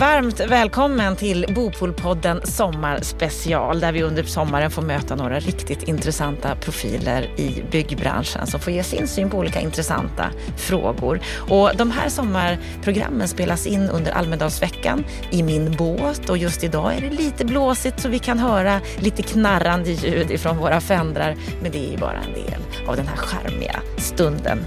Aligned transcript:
Varmt 0.00 0.40
välkommen 0.40 1.16
till 1.16 1.46
Bopolpodden 1.54 2.40
Sommarspecial 2.44 3.80
där 3.80 3.92
vi 3.92 4.02
under 4.02 4.22
sommaren 4.22 4.70
får 4.70 4.82
möta 4.82 5.14
några 5.14 5.40
riktigt 5.40 5.82
intressanta 5.82 6.56
profiler 6.56 7.40
i 7.40 7.62
byggbranschen 7.70 8.46
som 8.46 8.60
får 8.60 8.72
ge 8.72 8.82
sin 8.82 9.08
syn 9.08 9.30
på 9.30 9.38
olika 9.38 9.60
intressanta 9.60 10.30
frågor. 10.56 11.20
Och 11.50 11.70
de 11.76 11.90
här 11.90 12.08
sommarprogrammen 12.08 13.28
spelas 13.28 13.66
in 13.66 13.88
under 13.88 14.12
Almedalsveckan 14.12 15.04
i 15.30 15.42
min 15.42 15.76
båt 15.76 16.30
och 16.30 16.38
just 16.38 16.64
idag 16.64 16.94
är 16.94 17.00
det 17.00 17.10
lite 17.10 17.44
blåsigt 17.44 18.00
så 18.00 18.08
vi 18.08 18.18
kan 18.18 18.38
höra 18.38 18.80
lite 18.98 19.22
knarrande 19.22 19.90
ljud 19.90 20.30
ifrån 20.30 20.56
våra 20.56 20.80
fendrar 20.80 21.36
men 21.62 21.72
det 21.72 21.78
är 21.78 21.90
ju 21.90 21.98
bara 21.98 22.18
en 22.18 22.32
del 22.32 22.88
av 22.88 22.96
den 22.96 23.06
här 23.06 23.16
charmiga 23.16 23.80
stunden 23.96 24.66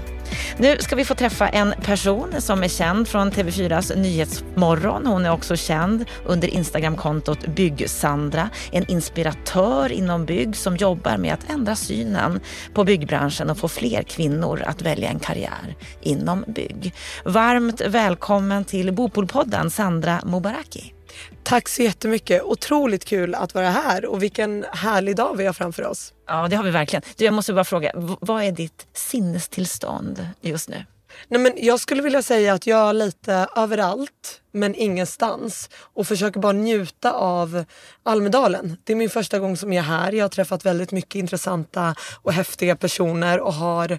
nu 0.58 0.76
ska 0.78 0.96
vi 0.96 1.04
få 1.04 1.14
träffa 1.14 1.48
en 1.48 1.74
person 1.82 2.34
som 2.38 2.62
är 2.62 2.68
känd 2.68 3.08
från 3.08 3.30
TV4s 3.30 3.96
Nyhetsmorgon. 3.96 5.06
Hon 5.06 5.24
är 5.24 5.32
också 5.32 5.56
känd 5.56 6.04
under 6.26 6.48
Instagramkontot 6.48 7.46
Byggsandra. 7.46 8.50
En 8.72 8.90
inspiratör 8.90 9.92
inom 9.92 10.24
bygg 10.24 10.56
som 10.56 10.76
jobbar 10.76 11.16
med 11.16 11.34
att 11.34 11.50
ändra 11.50 11.76
synen 11.76 12.40
på 12.74 12.84
byggbranschen 12.84 13.50
och 13.50 13.58
få 13.58 13.68
fler 13.68 14.02
kvinnor 14.02 14.62
att 14.66 14.82
välja 14.82 15.08
en 15.08 15.18
karriär 15.18 15.76
inom 16.00 16.44
bygg. 16.46 16.94
Varmt 17.24 17.80
välkommen 17.80 18.64
till 18.64 18.92
Bopolpodden 18.92 19.70
Sandra 19.70 20.20
Mobaraki. 20.24 20.93
Tack 21.42 21.68
så 21.68 21.82
jättemycket. 21.82 22.42
Otroligt 22.42 23.04
kul 23.04 23.34
att 23.34 23.54
vara 23.54 23.70
här 23.70 24.06
och 24.06 24.22
vilken 24.22 24.64
härlig 24.72 25.16
dag 25.16 25.36
vi 25.36 25.46
har 25.46 25.52
framför 25.52 25.86
oss. 25.86 26.12
Ja, 26.26 26.48
det 26.48 26.56
har 26.56 26.64
vi 26.64 26.70
verkligen. 26.70 27.02
Du, 27.16 27.24
jag 27.24 27.34
måste 27.34 27.52
bara 27.52 27.64
fråga, 27.64 27.92
vad 28.20 28.42
är 28.42 28.52
ditt 28.52 28.86
sinnestillstånd 28.92 30.28
just 30.40 30.68
nu? 30.68 30.84
Nej, 31.28 31.40
men 31.40 31.52
jag 31.56 31.80
skulle 31.80 32.02
vilja 32.02 32.22
säga 32.22 32.54
att 32.54 32.66
jag 32.66 32.88
är 32.88 32.92
lite 32.92 33.46
överallt 33.56 34.40
men 34.52 34.74
ingenstans 34.74 35.70
och 35.76 36.06
försöker 36.06 36.40
bara 36.40 36.52
njuta 36.52 37.12
av 37.12 37.64
Almedalen. 38.02 38.76
Det 38.84 38.92
är 38.92 38.96
min 38.96 39.10
första 39.10 39.38
gång 39.38 39.56
som 39.56 39.72
jag 39.72 39.84
är 39.84 39.88
här. 39.88 40.12
Jag 40.12 40.24
har 40.24 40.28
träffat 40.28 40.66
väldigt 40.66 40.92
mycket 40.92 41.14
intressanta 41.14 41.94
och 42.22 42.32
häftiga 42.32 42.76
personer 42.76 43.40
och 43.40 43.54
har 43.54 43.98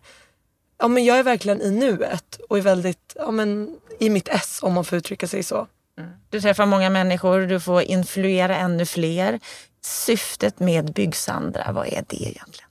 Ja, 0.77 0.87
men 0.87 1.05
jag 1.05 1.19
är 1.19 1.23
verkligen 1.23 1.61
i 1.61 1.71
nuet 1.71 2.39
och 2.49 2.57
är 2.57 2.61
väldigt 2.61 3.15
ja, 3.15 3.31
men, 3.31 3.77
i 3.99 4.09
mitt 4.09 4.27
ess 4.27 4.59
om 4.61 4.73
man 4.73 4.85
får 4.85 4.97
uttrycka 4.97 5.27
sig 5.27 5.43
så. 5.43 5.67
Du 6.29 6.41
träffar 6.41 6.65
många 6.65 6.89
människor, 6.89 7.39
du 7.41 7.59
får 7.59 7.81
influera 7.81 8.55
ännu 8.55 8.85
fler. 8.85 9.39
Syftet 9.81 10.59
med 10.59 10.93
Byggsandra, 10.93 11.71
vad 11.71 11.87
är 11.87 12.03
det 12.07 12.15
egentligen? 12.15 12.69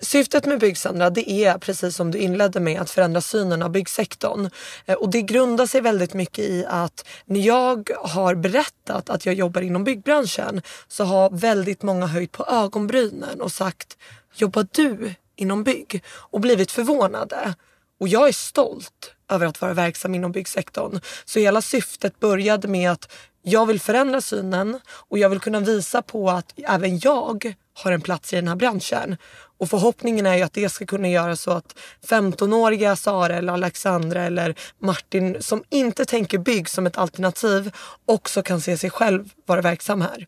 Syftet 0.00 0.46
med 0.46 0.60
Byggsandra 0.60 1.10
det 1.10 1.30
är 1.30 1.58
precis 1.58 1.96
som 1.96 2.10
du 2.10 2.18
inledde 2.18 2.60
med 2.60 2.80
att 2.80 2.90
förändra 2.90 3.20
synen 3.20 3.62
av 3.62 3.70
byggsektorn. 3.70 4.50
Eh, 4.86 4.94
och 4.94 5.10
det 5.10 5.22
grundar 5.22 5.66
sig 5.66 5.80
väldigt 5.80 6.14
mycket 6.14 6.44
i 6.44 6.64
att 6.68 7.06
när 7.24 7.40
jag 7.40 7.90
har 8.00 8.34
berättat 8.34 9.10
att 9.10 9.26
jag 9.26 9.34
jobbar 9.34 9.60
inom 9.60 9.84
byggbranschen 9.84 10.62
så 10.88 11.04
har 11.04 11.30
väldigt 11.30 11.82
många 11.82 12.06
höjt 12.06 12.32
på 12.32 12.46
ögonbrynen 12.46 13.40
och 13.40 13.52
sagt 13.52 13.96
Jobbar 14.36 14.66
du 14.70 15.14
inom 15.36 15.64
bygg? 15.64 16.02
Och 16.06 16.40
blivit 16.40 16.70
förvånade. 16.70 17.54
Och 18.00 18.08
jag 18.08 18.28
är 18.28 18.32
stolt 18.32 19.14
över 19.30 19.46
att 19.46 19.60
vara 19.60 19.74
verksam 19.74 20.14
inom 20.14 20.32
byggsektorn. 20.32 21.00
Så 21.24 21.38
hela 21.38 21.62
syftet 21.62 22.20
började 22.20 22.68
med 22.68 22.90
att 22.90 23.12
jag 23.42 23.66
vill 23.66 23.80
förändra 23.80 24.20
synen 24.20 24.80
och 24.86 25.18
jag 25.18 25.28
vill 25.28 25.40
kunna 25.40 25.60
visa 25.60 26.02
på 26.02 26.30
att 26.30 26.54
även 26.56 26.98
jag 26.98 27.54
har 27.74 27.92
en 27.92 28.00
plats 28.00 28.32
i 28.32 28.36
den 28.36 28.48
här 28.48 28.56
branschen. 28.56 29.16
Och 29.58 29.70
förhoppningen 29.70 30.26
är 30.26 30.34
ju 30.34 30.42
att 30.42 30.52
det 30.52 30.68
ska 30.68 30.86
kunna 30.86 31.08
göra 31.08 31.36
så 31.36 31.50
att 31.50 31.78
15-åriga 32.06 32.96
Sara 32.96 33.36
eller 33.36 33.52
Alexandra 33.52 34.22
eller 34.22 34.54
Martin 34.78 35.42
som 35.42 35.64
inte 35.70 36.04
tänker 36.04 36.38
bygg 36.38 36.68
som 36.68 36.86
ett 36.86 36.98
alternativ 36.98 37.72
också 38.04 38.42
kan 38.42 38.60
se 38.60 38.78
sig 38.78 38.90
själv 38.90 39.30
vara 39.46 39.60
verksam 39.60 40.00
här. 40.00 40.26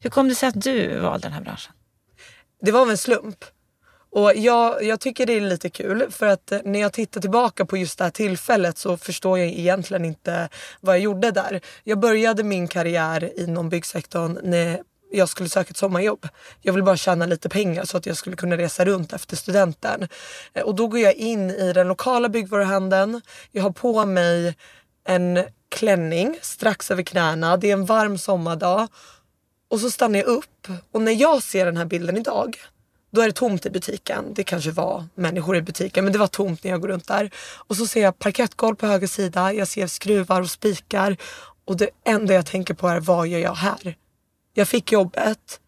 Hur 0.00 0.10
kom 0.10 0.28
det 0.28 0.34
sig 0.34 0.48
att 0.48 0.62
du 0.62 0.98
valde 0.98 1.26
den 1.28 1.32
här 1.32 1.42
branschen? 1.42 1.72
Det 2.60 2.72
var 2.72 2.80
av 2.80 2.90
en 2.90 2.98
slump. 2.98 3.44
Och 4.12 4.32
jag, 4.36 4.84
jag 4.84 5.00
tycker 5.00 5.26
det 5.26 5.32
är 5.32 5.40
lite 5.40 5.70
kul 5.70 6.10
för 6.10 6.26
att 6.26 6.52
eh, 6.52 6.58
när 6.64 6.80
jag 6.80 6.92
tittar 6.92 7.20
tillbaka 7.20 7.66
på 7.66 7.76
just 7.76 7.98
det 7.98 8.04
här 8.04 8.10
tillfället 8.10 8.78
så 8.78 8.96
förstår 8.96 9.38
jag 9.38 9.48
egentligen 9.48 10.04
inte 10.04 10.48
vad 10.80 10.94
jag 10.94 11.02
gjorde 11.02 11.30
där. 11.30 11.60
Jag 11.84 11.98
började 11.98 12.42
min 12.42 12.68
karriär 12.68 13.32
inom 13.36 13.68
byggsektorn 13.68 14.38
när 14.42 14.82
jag 15.12 15.28
skulle 15.28 15.48
söka 15.48 15.70
ett 15.70 15.76
sommarjobb. 15.76 16.28
Jag 16.60 16.72
ville 16.72 16.82
bara 16.82 16.96
tjäna 16.96 17.26
lite 17.26 17.48
pengar 17.48 17.84
så 17.84 17.96
att 17.96 18.06
jag 18.06 18.16
skulle 18.16 18.36
kunna 18.36 18.56
resa 18.56 18.84
runt 18.84 19.12
efter 19.12 19.36
studenten. 19.36 20.08
Eh, 20.52 20.62
och 20.62 20.74
då 20.74 20.86
går 20.86 21.00
jag 21.00 21.14
in 21.14 21.50
i 21.50 21.72
den 21.72 21.88
lokala 21.88 22.28
byggvaruhandeln. 22.28 23.20
Jag 23.50 23.62
har 23.62 23.70
på 23.70 24.04
mig 24.04 24.56
en 25.04 25.44
klänning 25.68 26.38
strax 26.42 26.90
över 26.90 27.02
knäna. 27.02 27.56
Det 27.56 27.68
är 27.68 27.72
en 27.72 27.86
varm 27.86 28.18
sommardag. 28.18 28.88
Och 29.70 29.80
så 29.80 29.90
stannar 29.90 30.18
jag 30.18 30.26
upp 30.26 30.68
och 30.90 31.02
när 31.02 31.12
jag 31.12 31.42
ser 31.42 31.66
den 31.66 31.76
här 31.76 31.84
bilden 31.84 32.16
idag 32.16 32.56
då 33.12 33.20
är 33.20 33.26
det 33.26 33.32
tomt 33.32 33.66
i 33.66 33.70
butiken. 33.70 34.34
Det 34.34 34.44
kanske 34.44 34.70
var 34.70 35.04
människor 35.14 35.56
i 35.56 35.62
butiken 35.62 36.04
men 36.04 36.12
det 36.12 36.18
var 36.18 36.26
tomt 36.26 36.64
när 36.64 36.70
jag 36.70 36.80
går 36.80 36.88
runt 36.88 37.08
där. 37.08 37.30
Och 37.56 37.76
så 37.76 37.86
ser 37.86 38.02
jag 38.02 38.18
parkettgolv 38.18 38.76
på 38.76 38.86
höger 38.86 39.06
sida. 39.06 39.52
Jag 39.52 39.68
ser 39.68 39.86
skruvar 39.86 40.40
och 40.40 40.50
spikar. 40.50 41.16
Och 41.64 41.76
det 41.76 41.90
enda 42.04 42.34
jag 42.34 42.46
tänker 42.46 42.74
på 42.74 42.88
är 42.88 43.00
vad 43.00 43.28
gör 43.28 43.38
jag 43.38 43.54
här? 43.54 43.96
Jag 44.54 44.68
fick 44.68 44.92
jobbet. 44.92 45.60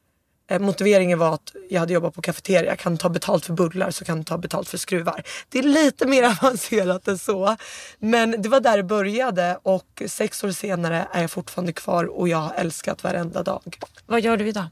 Eh, 0.51 0.61
motiveringen 0.61 1.19
var 1.19 1.35
att 1.35 1.53
jag 1.71 1.81
hade 1.81 1.93
jobbat 1.93 2.15
på 2.15 2.23
kafeteria. 2.23 2.65
Jag 2.65 2.79
kan 2.79 2.99
ta 2.99 3.09
betalt 3.09 3.47
för 3.47 3.53
bullar 3.53 3.91
så 3.91 4.05
kan 4.05 4.17
jag 4.17 4.27
ta 4.27 4.39
betalt 4.39 4.69
för 4.69 4.79
skruvar. 4.79 5.23
Det 5.49 5.59
är 5.59 5.63
lite 5.63 6.07
mer 6.07 6.23
avancerat 6.43 7.09
än 7.09 7.19
så. 7.19 7.57
Men 7.99 8.43
det 8.43 8.49
var 8.49 8.61
där 8.61 8.77
det 8.77 8.83
började 8.83 9.59
och 9.63 10.03
sex 10.07 10.45
år 10.45 10.51
senare 10.51 11.09
är 11.13 11.21
jag 11.21 11.31
fortfarande 11.31 11.73
kvar 11.73 12.05
och 12.05 12.29
jag 12.29 12.39
har 12.39 12.55
älskat 12.55 13.05
varenda 13.05 13.43
dag. 13.43 13.79
Vad 14.07 14.21
gör 14.21 14.37
du 14.37 14.49
idag? 14.49 14.67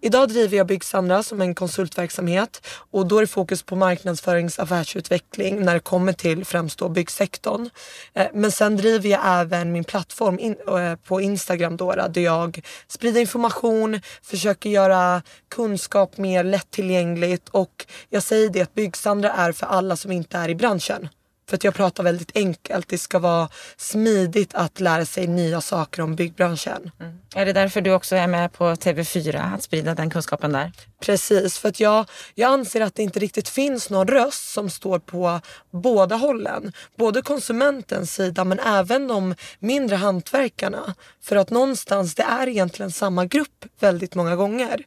Idag 0.00 0.28
driver 0.28 0.56
jag 0.56 0.66
Byggsandra 0.66 1.22
som 1.22 1.40
en 1.40 1.54
konsultverksamhet 1.54 2.66
och 2.90 3.06
då 3.06 3.16
är 3.16 3.20
det 3.20 3.26
fokus 3.26 3.62
på 3.62 3.76
marknadsförings 3.76 4.58
affärsutveckling 4.58 5.64
när 5.64 5.74
det 5.74 5.80
kommer 5.80 6.12
till 6.12 6.44
främst 6.44 6.78
då 6.78 6.88
byggsektorn. 6.88 7.70
Eh, 8.14 8.26
men 8.34 8.52
sen 8.52 8.76
driver 8.76 9.08
jag 9.08 9.20
även 9.24 9.72
min 9.72 9.84
plattform 9.84 10.38
in, 10.38 10.56
eh, 10.68 10.96
på 10.96 11.20
Instagram 11.20 11.76
då, 11.76 11.92
där 11.92 12.20
jag 12.20 12.60
sprider 12.88 13.20
information, 13.20 14.00
försöker 14.22 14.70
göra 14.70 15.22
kunskap 15.48 16.18
mer 16.18 16.44
lättillgängligt 16.44 17.48
och 17.48 17.86
jag 18.08 18.22
säger 18.22 18.50
det 18.50 18.62
att 18.62 18.74
Byggsandra 18.74 19.32
är 19.32 19.52
för 19.52 19.66
alla 19.66 19.96
som 19.96 20.12
inte 20.12 20.38
är 20.38 20.48
i 20.48 20.54
branschen. 20.54 21.08
För 21.48 21.56
att 21.56 21.64
jag 21.64 21.74
pratar 21.74 22.04
väldigt 22.04 22.36
enkelt. 22.36 22.88
Det 22.88 22.98
ska 22.98 23.18
vara 23.18 23.48
smidigt 23.76 24.54
att 24.54 24.80
lära 24.80 25.04
sig 25.06 25.26
nya 25.26 25.60
saker 25.60 26.02
om 26.02 26.16
byggbranschen. 26.16 26.90
Mm. 27.00 27.18
Är 27.34 27.46
det 27.46 27.52
därför 27.52 27.80
du 27.80 27.92
också 27.92 28.16
är 28.16 28.26
med 28.26 28.52
på 28.52 28.64
TV4, 28.64 29.54
att 29.54 29.62
sprida 29.62 29.94
den 29.94 30.10
kunskapen 30.10 30.52
där? 30.52 30.72
Precis, 31.00 31.58
för 31.58 31.68
att 31.68 31.80
jag, 31.80 32.06
jag 32.34 32.52
anser 32.52 32.80
att 32.80 32.94
det 32.94 33.02
inte 33.02 33.18
riktigt 33.18 33.48
finns 33.48 33.90
någon 33.90 34.08
röst 34.08 34.52
som 34.52 34.70
står 34.70 34.98
på 34.98 35.40
båda 35.70 36.16
hållen. 36.16 36.72
Både 36.96 37.22
konsumentens 37.22 38.14
sida 38.14 38.44
men 38.44 38.58
även 38.58 39.08
de 39.08 39.34
mindre 39.58 39.96
hantverkarna. 39.96 40.94
För 41.22 41.36
att 41.36 41.50
någonstans, 41.50 42.14
det 42.14 42.22
är 42.22 42.48
egentligen 42.48 42.90
samma 42.90 43.24
grupp 43.24 43.64
väldigt 43.80 44.14
många 44.14 44.36
gånger. 44.36 44.84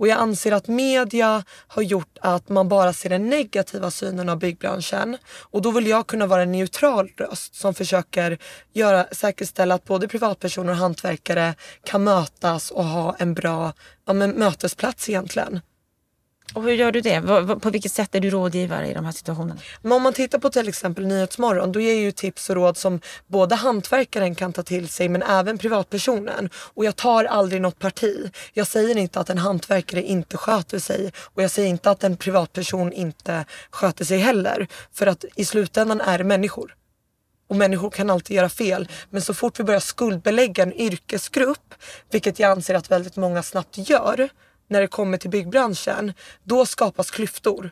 Och 0.00 0.08
jag 0.08 0.18
anser 0.18 0.52
att 0.52 0.68
media 0.68 1.44
har 1.66 1.82
gjort 1.82 2.18
att 2.20 2.48
man 2.48 2.68
bara 2.68 2.92
ser 2.92 3.08
den 3.08 3.28
negativa 3.28 3.90
synen 3.90 4.28
av 4.28 4.38
byggbranschen. 4.38 5.16
Och 5.40 5.62
då 5.62 5.70
vill 5.70 5.86
jag 5.86 6.06
kunna 6.06 6.26
vara 6.26 6.42
en 6.42 6.52
neutral 6.52 7.08
röst 7.16 7.54
som 7.54 7.74
försöker 7.74 8.38
göra, 8.72 9.06
säkerställa 9.12 9.74
att 9.74 9.84
både 9.84 10.08
privatpersoner 10.08 10.72
och 10.72 10.78
hantverkare 10.78 11.54
kan 11.84 12.04
mötas 12.04 12.70
och 12.70 12.84
ha 12.84 13.16
en 13.18 13.34
bra 13.34 13.72
ja, 14.06 14.12
men 14.12 14.30
mötesplats 14.30 15.08
egentligen. 15.08 15.60
Och 16.54 16.62
hur 16.62 16.72
gör 16.72 16.92
du 16.92 17.00
det? 17.00 17.20
På 17.60 17.70
vilket 17.70 17.92
sätt 17.92 18.14
är 18.14 18.20
du 18.20 18.30
rådgivare 18.30 18.88
i 18.88 18.94
de 18.94 19.04
här 19.04 19.12
situationerna? 19.12 19.60
Men 19.82 19.92
om 19.92 20.02
man 20.02 20.12
tittar 20.12 20.38
på 20.38 20.50
till 20.50 20.68
exempel 20.68 21.06
Nyhetsmorgon, 21.06 21.72
då 21.72 21.80
ger 21.80 21.92
jag 21.92 22.02
ju 22.02 22.12
tips 22.12 22.50
och 22.50 22.56
råd 22.56 22.76
som 22.76 23.00
både 23.26 23.54
hantverkaren 23.54 24.34
kan 24.34 24.52
ta 24.52 24.62
till 24.62 24.88
sig 24.88 25.08
men 25.08 25.22
även 25.22 25.58
privatpersonen. 25.58 26.50
Och 26.54 26.84
jag 26.84 26.96
tar 26.96 27.24
aldrig 27.24 27.62
något 27.62 27.78
parti. 27.78 28.30
Jag 28.52 28.66
säger 28.66 28.98
inte 28.98 29.20
att 29.20 29.30
en 29.30 29.38
hantverkare 29.38 30.02
inte 30.02 30.36
sköter 30.36 30.78
sig 30.78 31.12
och 31.16 31.42
jag 31.42 31.50
säger 31.50 31.68
inte 31.68 31.90
att 31.90 32.04
en 32.04 32.16
privatperson 32.16 32.92
inte 32.92 33.44
sköter 33.70 34.04
sig 34.04 34.18
heller. 34.18 34.66
För 34.92 35.06
att 35.06 35.24
i 35.36 35.44
slutändan 35.44 36.00
är 36.00 36.18
det 36.18 36.24
människor. 36.24 36.74
Och 37.48 37.56
människor 37.56 37.90
kan 37.90 38.10
alltid 38.10 38.36
göra 38.36 38.48
fel. 38.48 38.88
Men 39.10 39.22
så 39.22 39.34
fort 39.34 39.60
vi 39.60 39.64
börjar 39.64 39.80
skuldbelägga 39.80 40.62
en 40.62 40.72
yrkesgrupp, 40.72 41.74
vilket 42.10 42.38
jag 42.38 42.50
anser 42.50 42.74
att 42.74 42.90
väldigt 42.90 43.16
många 43.16 43.42
snabbt 43.42 43.78
gör, 43.78 44.28
när 44.70 44.80
det 44.80 44.86
kommer 44.86 45.18
till 45.18 45.30
byggbranschen, 45.30 46.12
då 46.42 46.66
skapas 46.66 47.10
klyftor. 47.10 47.70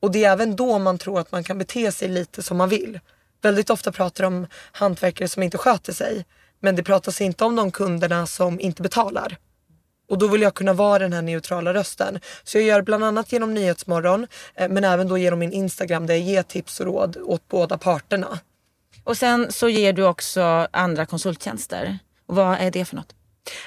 Och 0.00 0.10
det 0.10 0.24
är 0.24 0.32
även 0.32 0.56
då 0.56 0.78
man 0.78 0.98
tror 0.98 1.20
att 1.20 1.32
man 1.32 1.44
kan 1.44 1.58
bete 1.58 1.92
sig 1.92 2.08
lite 2.08 2.42
som 2.42 2.56
man 2.56 2.68
vill. 2.68 3.00
Väldigt 3.42 3.70
ofta 3.70 3.92
pratar 3.92 4.24
de 4.24 4.34
om 4.34 4.46
hantverkare 4.72 5.28
som 5.28 5.42
inte 5.42 5.58
sköter 5.58 5.92
sig. 5.92 6.24
Men 6.60 6.76
det 6.76 6.82
pratas 6.82 7.20
inte 7.20 7.44
om 7.44 7.56
de 7.56 7.70
kunderna 7.70 8.26
som 8.26 8.60
inte 8.60 8.82
betalar. 8.82 9.36
Och 10.08 10.18
då 10.18 10.26
vill 10.26 10.42
jag 10.42 10.54
kunna 10.54 10.72
vara 10.72 10.98
den 10.98 11.12
här 11.12 11.22
neutrala 11.22 11.74
rösten. 11.74 12.20
Så 12.44 12.58
jag 12.58 12.64
gör 12.64 12.82
bland 12.82 13.04
annat 13.04 13.32
genom 13.32 13.54
Nyhetsmorgon 13.54 14.26
eh, 14.54 14.68
men 14.68 14.84
även 14.84 15.08
då 15.08 15.18
genom 15.18 15.38
min 15.38 15.52
Instagram 15.52 16.06
där 16.06 16.14
jag 16.14 16.22
ger 16.22 16.42
tips 16.42 16.80
och 16.80 16.86
råd 16.86 17.16
åt 17.16 17.48
båda 17.48 17.78
parterna. 17.78 18.38
Och 19.04 19.16
sen 19.16 19.52
så 19.52 19.68
ger 19.68 19.92
du 19.92 20.04
också 20.04 20.68
andra 20.70 21.06
konsulttjänster. 21.06 21.98
vad 22.26 22.58
är 22.58 22.70
det 22.70 22.84
för 22.84 22.96
något? 22.96 23.14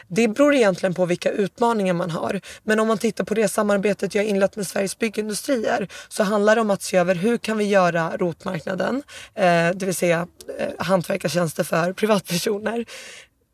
Det 0.07 0.27
beror 0.27 0.55
egentligen 0.55 0.93
på 0.93 1.05
vilka 1.05 1.31
utmaningar 1.31 1.93
man 1.93 2.11
har. 2.11 2.41
Men 2.63 2.79
om 2.79 2.87
man 2.87 2.97
tittar 2.97 3.23
på 3.23 3.33
det 3.33 3.47
samarbetet 3.47 4.15
jag 4.15 4.25
inlett 4.25 4.55
med 4.55 4.67
Sveriges 4.67 4.99
Byggindustrier 4.99 5.87
så 6.09 6.23
handlar 6.23 6.55
det 6.55 6.61
om 6.61 6.69
att 6.69 6.81
se 6.81 6.97
över 6.97 7.15
hur 7.15 7.37
kan 7.37 7.57
vi 7.57 7.63
göra 7.63 8.17
rotmarknaden, 8.17 9.03
eh, 9.35 9.69
det 9.75 9.85
vill 9.85 9.95
säga 9.95 10.27
eh, 10.59 10.85
hantverkartjänster 10.85 11.63
för 11.63 11.93
privatpersoner, 11.93 12.85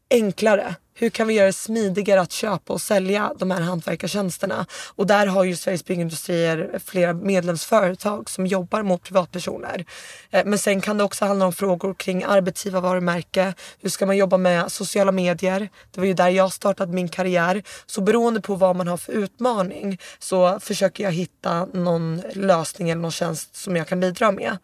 enklare. 0.09 0.75
Hur 0.95 1.09
kan 1.09 1.27
vi 1.27 1.33
göra 1.33 1.47
det 1.47 1.53
smidigare 1.53 2.21
att 2.21 2.31
köpa 2.31 2.73
och 2.73 2.81
sälja 2.81 3.33
de 3.38 3.51
här 3.51 3.61
hantverkartjänsterna? 3.61 4.65
Och 4.95 5.07
där 5.07 5.27
har 5.27 5.44
ju 5.44 5.55
Sveriges 5.55 5.85
Byggindustrier 5.85 6.79
flera 6.85 7.13
medlemsföretag 7.13 8.29
som 8.29 8.47
jobbar 8.47 8.83
mot 8.83 9.03
privatpersoner. 9.03 9.85
Eh, 10.31 10.45
men 10.45 10.59
sen 10.59 10.81
kan 10.81 10.97
det 10.97 11.03
också 11.03 11.25
handla 11.25 11.45
om 11.45 11.53
frågor 11.53 11.94
kring 11.94 12.23
arbetsgivarvarumärke. 12.23 13.53
Hur 13.81 13.89
ska 13.89 14.05
man 14.05 14.17
jobba 14.17 14.38
med 14.38 14.71
sociala 14.71 15.11
medier? 15.11 15.69
Det 15.91 16.00
var 16.00 16.07
ju 16.07 16.13
där 16.13 16.29
jag 16.29 16.53
startade 16.53 16.94
min 16.94 17.09
karriär. 17.09 17.63
Så 17.85 18.01
beroende 18.01 18.41
på 18.41 18.55
vad 18.55 18.75
man 18.75 18.88
har 18.88 18.97
för 18.97 19.13
utmaning 19.13 20.00
så 20.19 20.59
försöker 20.59 21.03
jag 21.03 21.11
hitta 21.11 21.65
någon 21.65 22.21
lösning 22.33 22.89
eller 22.89 23.01
någon 23.01 23.11
tjänst 23.11 23.55
som 23.55 23.75
jag 23.75 23.88
kan 23.88 24.00
bidra 24.00 24.31
med. 24.31 24.57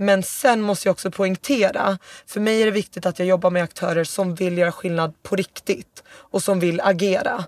Men 0.00 0.22
sen 0.22 0.60
måste 0.60 0.88
jag 0.88 0.92
också 0.92 1.10
poängtera, 1.10 1.98
för 2.26 2.40
mig 2.40 2.62
är 2.62 2.64
det 2.64 2.70
viktigt 2.70 3.06
att 3.06 3.18
jag 3.18 3.28
jobbar 3.28 3.50
med 3.50 3.62
aktörer 3.62 4.04
som 4.04 4.34
vill 4.34 4.58
göra 4.58 4.72
skillnad 4.72 5.22
på 5.22 5.36
riktigt 5.36 6.02
och 6.08 6.42
som 6.42 6.60
vill 6.60 6.80
agera. 6.80 7.44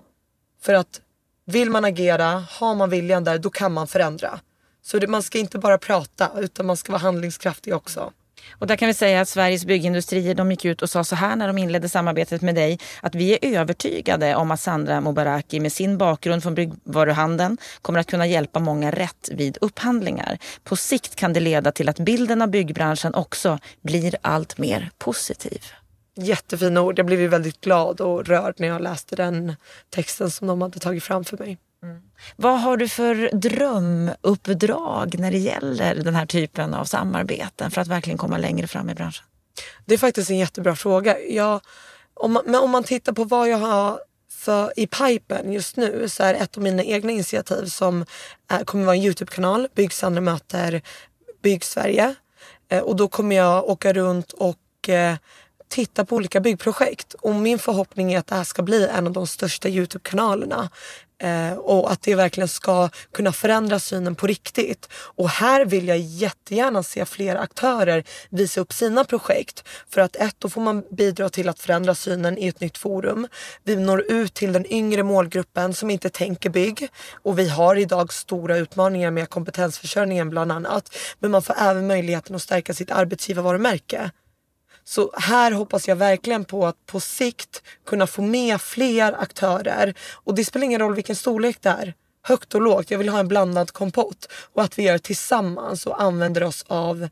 För 0.61 0.73
att 0.73 1.01
vill 1.45 1.69
man 1.69 1.85
agera, 1.85 2.45
har 2.49 2.75
man 2.75 2.89
viljan 2.89 3.23
där, 3.23 3.37
då 3.37 3.49
kan 3.49 3.73
man 3.73 3.87
förändra. 3.87 4.39
Så 4.81 4.99
det, 4.99 5.07
man 5.07 5.23
ska 5.23 5.37
inte 5.37 5.57
bara 5.59 5.77
prata 5.77 6.31
utan 6.37 6.65
man 6.65 6.77
ska 6.77 6.91
vara 6.91 7.01
handlingskraftig 7.01 7.75
också. 7.75 8.13
Och 8.51 8.67
där 8.67 8.75
kan 8.75 8.87
vi 8.87 8.93
säga 8.93 9.21
att 9.21 9.29
Sveriges 9.29 9.65
byggindustrier 9.65 10.35
de 10.35 10.51
gick 10.51 10.65
ut 10.65 10.81
och 10.81 10.89
sa 10.89 11.03
så 11.03 11.15
här 11.15 11.35
när 11.35 11.47
de 11.47 11.57
inledde 11.57 11.89
samarbetet 11.89 12.41
med 12.41 12.55
dig. 12.55 12.79
Att 13.01 13.15
vi 13.15 13.33
är 13.33 13.59
övertygade 13.59 14.35
om 14.35 14.51
att 14.51 14.59
Sandra 14.59 15.01
Mobaraki 15.01 15.59
med 15.59 15.71
sin 15.71 15.97
bakgrund 15.97 16.43
från 16.43 16.55
byggvaruhandeln 16.55 17.57
kommer 17.81 17.99
att 17.99 18.07
kunna 18.07 18.27
hjälpa 18.27 18.59
många 18.59 18.91
rätt 18.91 19.29
vid 19.31 19.57
upphandlingar. 19.61 20.37
På 20.63 20.75
sikt 20.75 21.15
kan 21.15 21.33
det 21.33 21.39
leda 21.39 21.71
till 21.71 21.89
att 21.89 21.99
bilden 21.99 22.41
av 22.41 22.47
byggbranschen 22.47 23.15
också 23.15 23.59
blir 23.81 24.15
allt 24.21 24.57
mer 24.57 24.89
positiv. 24.97 25.63
Jättefina 26.15 26.81
ord. 26.81 26.99
Jag 26.99 27.05
blev 27.05 27.29
väldigt 27.29 27.61
glad 27.61 28.01
och 28.01 28.25
rörd 28.25 28.55
när 28.57 28.67
jag 28.67 28.81
läste 28.81 29.15
den 29.15 29.55
texten 29.89 30.31
som 30.31 30.47
de 30.47 30.61
hade 30.61 30.79
tagit 30.79 31.03
fram 31.03 31.23
för 31.23 31.37
mig. 31.37 31.57
Mm. 31.83 32.01
Vad 32.35 32.61
har 32.61 32.77
du 32.77 32.87
för 32.87 33.29
drömuppdrag 33.33 35.19
när 35.19 35.31
det 35.31 35.37
gäller 35.37 35.95
den 35.95 36.15
här 36.15 36.25
typen 36.25 36.73
av 36.73 36.85
samarbeten 36.85 37.71
för 37.71 37.81
att 37.81 37.87
verkligen 37.87 38.17
komma 38.17 38.37
längre 38.37 38.67
fram 38.67 38.89
i 38.89 38.95
branschen? 38.95 39.25
Det 39.85 39.93
är 39.93 39.97
faktiskt 39.97 40.29
en 40.29 40.37
jättebra 40.37 40.75
fråga. 40.75 41.19
Jag, 41.19 41.61
om, 42.13 42.31
man, 42.31 42.43
men 42.45 42.55
om 42.55 42.71
man 42.71 42.83
tittar 42.83 43.13
på 43.13 43.23
vad 43.23 43.49
jag 43.49 43.57
har 43.57 43.99
för 44.31 44.79
i 44.79 44.87
pipen 44.87 45.53
just 45.53 45.77
nu 45.77 46.09
så 46.09 46.23
är 46.23 46.33
ett 46.33 46.57
av 46.57 46.63
mina 46.63 46.83
egna 46.83 47.11
initiativ 47.11 47.65
som 47.65 48.05
är, 48.47 48.63
kommer 48.63 48.85
vara 48.85 48.95
en 48.95 49.01
Youtube-kanal, 49.01 49.67
Byggsandra 49.75 50.21
möter 50.21 50.81
Byggsverige. 51.41 52.15
Eh, 52.69 52.79
och 52.79 52.95
då 52.95 53.07
kommer 53.07 53.35
jag 53.35 53.69
åka 53.69 53.93
runt 53.93 54.31
och 54.31 54.89
eh, 54.89 55.15
titta 55.67 56.05
på 56.05 56.15
olika 56.15 56.39
byggprojekt. 56.39 57.13
Och 57.13 57.35
min 57.35 57.59
förhoppning 57.59 58.13
är 58.13 58.19
att 58.19 58.27
det 58.27 58.35
här 58.35 58.43
ska 58.43 58.61
bli 58.61 58.87
en 58.87 59.07
av 59.07 59.13
de 59.13 59.27
största 59.27 59.69
Youtube-kanalerna. 59.69 60.69
Eh, 61.21 61.53
och 61.53 61.91
att 61.91 62.01
det 62.01 62.15
verkligen 62.15 62.47
ska 62.47 62.89
kunna 63.13 63.31
förändra 63.31 63.79
synen 63.79 64.15
på 64.15 64.27
riktigt. 64.27 64.89
Och 64.93 65.29
här 65.29 65.65
vill 65.65 65.87
jag 65.87 65.97
jättegärna 65.97 66.83
se 66.83 67.05
fler 67.05 67.35
aktörer 67.35 68.03
visa 68.29 68.61
upp 68.61 68.73
sina 68.73 69.03
projekt. 69.03 69.63
För 69.89 70.01
att 70.01 70.15
ett, 70.15 70.35
då 70.39 70.49
får 70.49 70.61
man 70.61 70.83
bidra 70.91 71.29
till 71.29 71.49
att 71.49 71.59
förändra 71.59 71.95
synen 71.95 72.37
i 72.37 72.47
ett 72.47 72.59
nytt 72.59 72.77
forum. 72.77 73.27
Vi 73.63 73.75
når 73.75 74.11
ut 74.11 74.33
till 74.33 74.53
den 74.53 74.73
yngre 74.73 75.03
målgruppen 75.03 75.73
som 75.73 75.89
inte 75.89 76.09
tänker 76.09 76.49
bygg. 76.49 76.89
Och 77.23 77.39
vi 77.39 77.49
har 77.49 77.75
idag 77.75 78.13
stora 78.13 78.57
utmaningar 78.57 79.11
med 79.11 79.29
kompetensförsörjningen 79.29 80.29
bland 80.29 80.51
annat. 80.51 80.95
Men 81.19 81.31
man 81.31 81.41
får 81.41 81.55
även 81.59 81.87
möjligheten 81.87 82.35
att 82.35 82.41
stärka 82.41 82.73
sitt 82.73 82.91
arbetsgivarvarumärke. 82.91 84.11
Så 84.91 85.11
här 85.13 85.51
hoppas 85.51 85.87
jag 85.87 85.95
verkligen 85.95 86.45
på 86.45 86.65
att 86.65 86.85
på 86.85 86.99
sikt 86.99 87.63
kunna 87.85 88.07
få 88.07 88.21
med 88.21 88.61
fler 88.61 89.21
aktörer. 89.21 89.93
Och 90.13 90.35
det 90.35 90.45
spelar 90.45 90.65
ingen 90.65 90.79
roll 90.79 90.95
vilken 90.95 91.15
storlek 91.15 91.57
det 91.61 91.69
är. 91.69 91.93
Högt 92.23 92.55
och 92.55 92.61
lågt. 92.61 92.91
Jag 92.91 92.97
vill 92.97 93.09
ha 93.09 93.19
en 93.19 93.27
blandad 93.27 93.71
kompott. 93.71 94.27
Och 94.53 94.63
att 94.63 94.79
vi 94.79 94.83
gör 94.83 94.93
det 94.93 94.99
tillsammans 94.99 95.85
och 95.85 96.01
använder 96.01 96.43
oss 96.43 96.65
av 96.67 97.07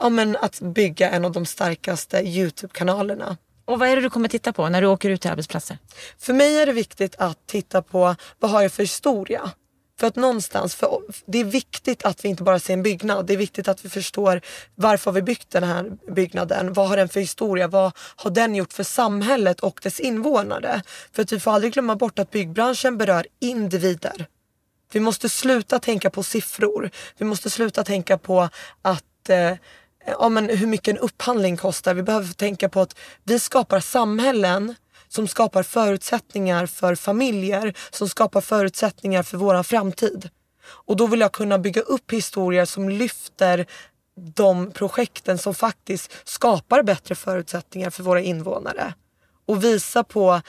ja, 0.00 0.08
men 0.08 0.36
att 0.36 0.60
bygga 0.60 1.10
en 1.10 1.24
av 1.24 1.32
de 1.32 1.46
starkaste 1.46 2.18
Youtube-kanalerna. 2.18 3.36
Och 3.64 3.78
vad 3.78 3.88
är 3.88 3.96
det 3.96 4.02
du 4.02 4.10
kommer 4.10 4.28
titta 4.28 4.52
på 4.52 4.68
när 4.68 4.80
du 4.80 4.86
åker 4.86 5.10
ut 5.10 5.20
till 5.20 5.30
arbetsplatser? 5.30 5.78
För 6.18 6.32
mig 6.32 6.60
är 6.60 6.66
det 6.66 6.72
viktigt 6.72 7.14
att 7.18 7.46
titta 7.46 7.82
på 7.82 8.16
vad 8.38 8.50
har 8.50 8.62
jag 8.62 8.72
för 8.72 8.82
historia? 8.82 9.50
För 9.98 10.06
att 10.06 10.16
någonstans, 10.16 10.74
för 10.74 11.00
det 11.26 11.38
är 11.38 11.44
viktigt 11.44 12.04
att 12.04 12.24
vi 12.24 12.28
inte 12.28 12.42
bara 12.42 12.58
ser 12.58 12.72
en 12.72 12.82
byggnad. 12.82 13.26
Det 13.26 13.32
är 13.32 13.36
viktigt 13.36 13.68
att 13.68 13.84
vi 13.84 13.88
förstår 13.88 14.40
varför 14.74 15.10
har 15.10 15.14
vi 15.14 15.22
byggt 15.22 15.50
den 15.50 15.64
här 15.64 15.92
byggnaden? 16.12 16.72
Vad 16.72 16.88
har 16.88 16.96
den 16.96 17.08
för 17.08 17.20
historia? 17.20 17.68
Vad 17.68 17.92
har 17.96 18.30
den 18.30 18.54
gjort 18.54 18.72
för 18.72 18.84
samhället 18.84 19.60
och 19.60 19.80
dess 19.82 20.00
invånare? 20.00 20.82
För 21.12 21.22
att 21.22 21.32
vi 21.32 21.40
får 21.40 21.50
aldrig 21.50 21.72
glömma 21.72 21.96
bort 21.96 22.18
att 22.18 22.30
byggbranschen 22.30 22.98
berör 22.98 23.26
individer. 23.40 24.26
Vi 24.92 25.00
måste 25.00 25.28
sluta 25.28 25.78
tänka 25.78 26.10
på 26.10 26.22
siffror. 26.22 26.90
Vi 27.18 27.24
måste 27.24 27.50
sluta 27.50 27.84
tänka 27.84 28.18
på 28.18 28.48
att 28.82 29.28
eh, 29.28 29.52
ja, 30.06 30.28
men 30.28 30.48
hur 30.48 30.66
mycket 30.66 30.88
en 30.88 30.98
upphandling 30.98 31.56
kostar. 31.56 31.94
Vi 31.94 32.02
behöver 32.02 32.32
tänka 32.32 32.68
på 32.68 32.80
att 32.80 32.98
vi 33.24 33.38
skapar 33.38 33.80
samhällen 33.80 34.74
som 35.16 35.28
skapar 35.28 35.62
förutsättningar 35.62 36.66
för 36.66 36.94
familjer, 36.94 37.74
som 37.90 38.08
skapar 38.08 38.40
förutsättningar 38.40 39.22
för 39.22 39.38
vår 39.38 39.62
framtid. 39.62 40.30
Och 40.86 40.96
då 40.96 41.06
vill 41.06 41.20
jag 41.20 41.32
kunna 41.32 41.58
bygga 41.58 41.80
upp 41.80 42.12
historier 42.12 42.64
som 42.64 42.88
lyfter 42.88 43.66
de 44.34 44.70
projekten 44.70 45.38
som 45.38 45.54
faktiskt 45.54 46.12
skapar 46.24 46.82
bättre 46.82 47.14
förutsättningar 47.14 47.90
för 47.90 48.02
våra 48.02 48.20
invånare. 48.20 48.94
Och 49.46 49.64
visa 49.64 50.04
på 50.04 50.40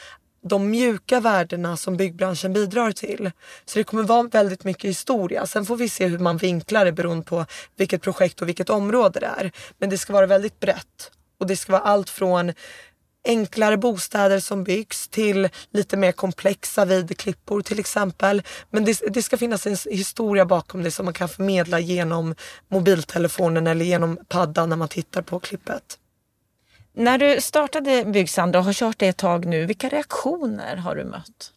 de 0.43 0.69
mjuka 0.69 1.19
värdena 1.19 1.77
som 1.77 1.97
byggbranschen 1.97 2.53
bidrar 2.53 2.91
till. 2.91 3.31
Så 3.65 3.79
det 3.79 3.83
kommer 3.83 4.03
vara 4.03 4.23
väldigt 4.23 4.63
mycket 4.63 4.89
historia. 4.89 5.47
Sen 5.47 5.65
får 5.65 5.77
vi 5.77 5.89
se 5.89 6.07
hur 6.07 6.19
man 6.19 6.37
vinklar 6.37 6.85
det 6.85 6.91
beroende 6.91 7.25
på 7.25 7.45
vilket 7.75 8.01
projekt 8.01 8.41
och 8.41 8.47
vilket 8.47 8.69
område 8.69 9.19
det 9.19 9.31
är. 9.37 9.51
Men 9.77 9.89
det 9.89 9.97
ska 9.97 10.13
vara 10.13 10.25
väldigt 10.25 10.59
brett. 10.59 11.11
Och 11.39 11.47
det 11.47 11.55
ska 11.55 11.71
vara 11.71 11.81
allt 11.81 12.09
från 12.09 12.53
enklare 13.27 13.77
bostäder 13.77 14.39
som 14.39 14.63
byggs 14.63 15.07
till 15.07 15.49
lite 15.71 15.97
mer 15.97 16.11
komplexa 16.11 16.85
vidklippor 16.85 17.61
till 17.61 17.79
exempel. 17.79 18.41
Men 18.69 18.85
det, 18.85 19.01
det, 19.13 19.23
ska 19.23 19.37
finnas 19.37 19.67
en 19.67 19.77
historia 19.85 20.45
bakom 20.45 20.83
det 20.83 20.91
som 20.91 21.05
man 21.05 21.13
kan 21.13 21.29
förmedla 21.29 21.79
genom 21.79 22.35
mobiltelefonen 22.67 23.67
eller 23.67 23.85
genom 23.85 24.19
paddan 24.27 24.69
när 24.69 24.75
man 24.75 24.87
tittar 24.87 25.21
på 25.21 25.39
klippet. 25.39 25.99
När 26.93 27.17
du 27.17 27.41
startade 27.41 28.05
Byggsandra 28.05 28.59
och 28.59 28.65
har 28.65 28.73
kört 28.73 28.99
det 28.99 29.07
ett 29.07 29.17
tag 29.17 29.45
nu, 29.45 29.65
vilka 29.65 29.89
reaktioner 29.89 30.75
har 30.75 30.95
du 30.95 31.05
mött? 31.05 31.53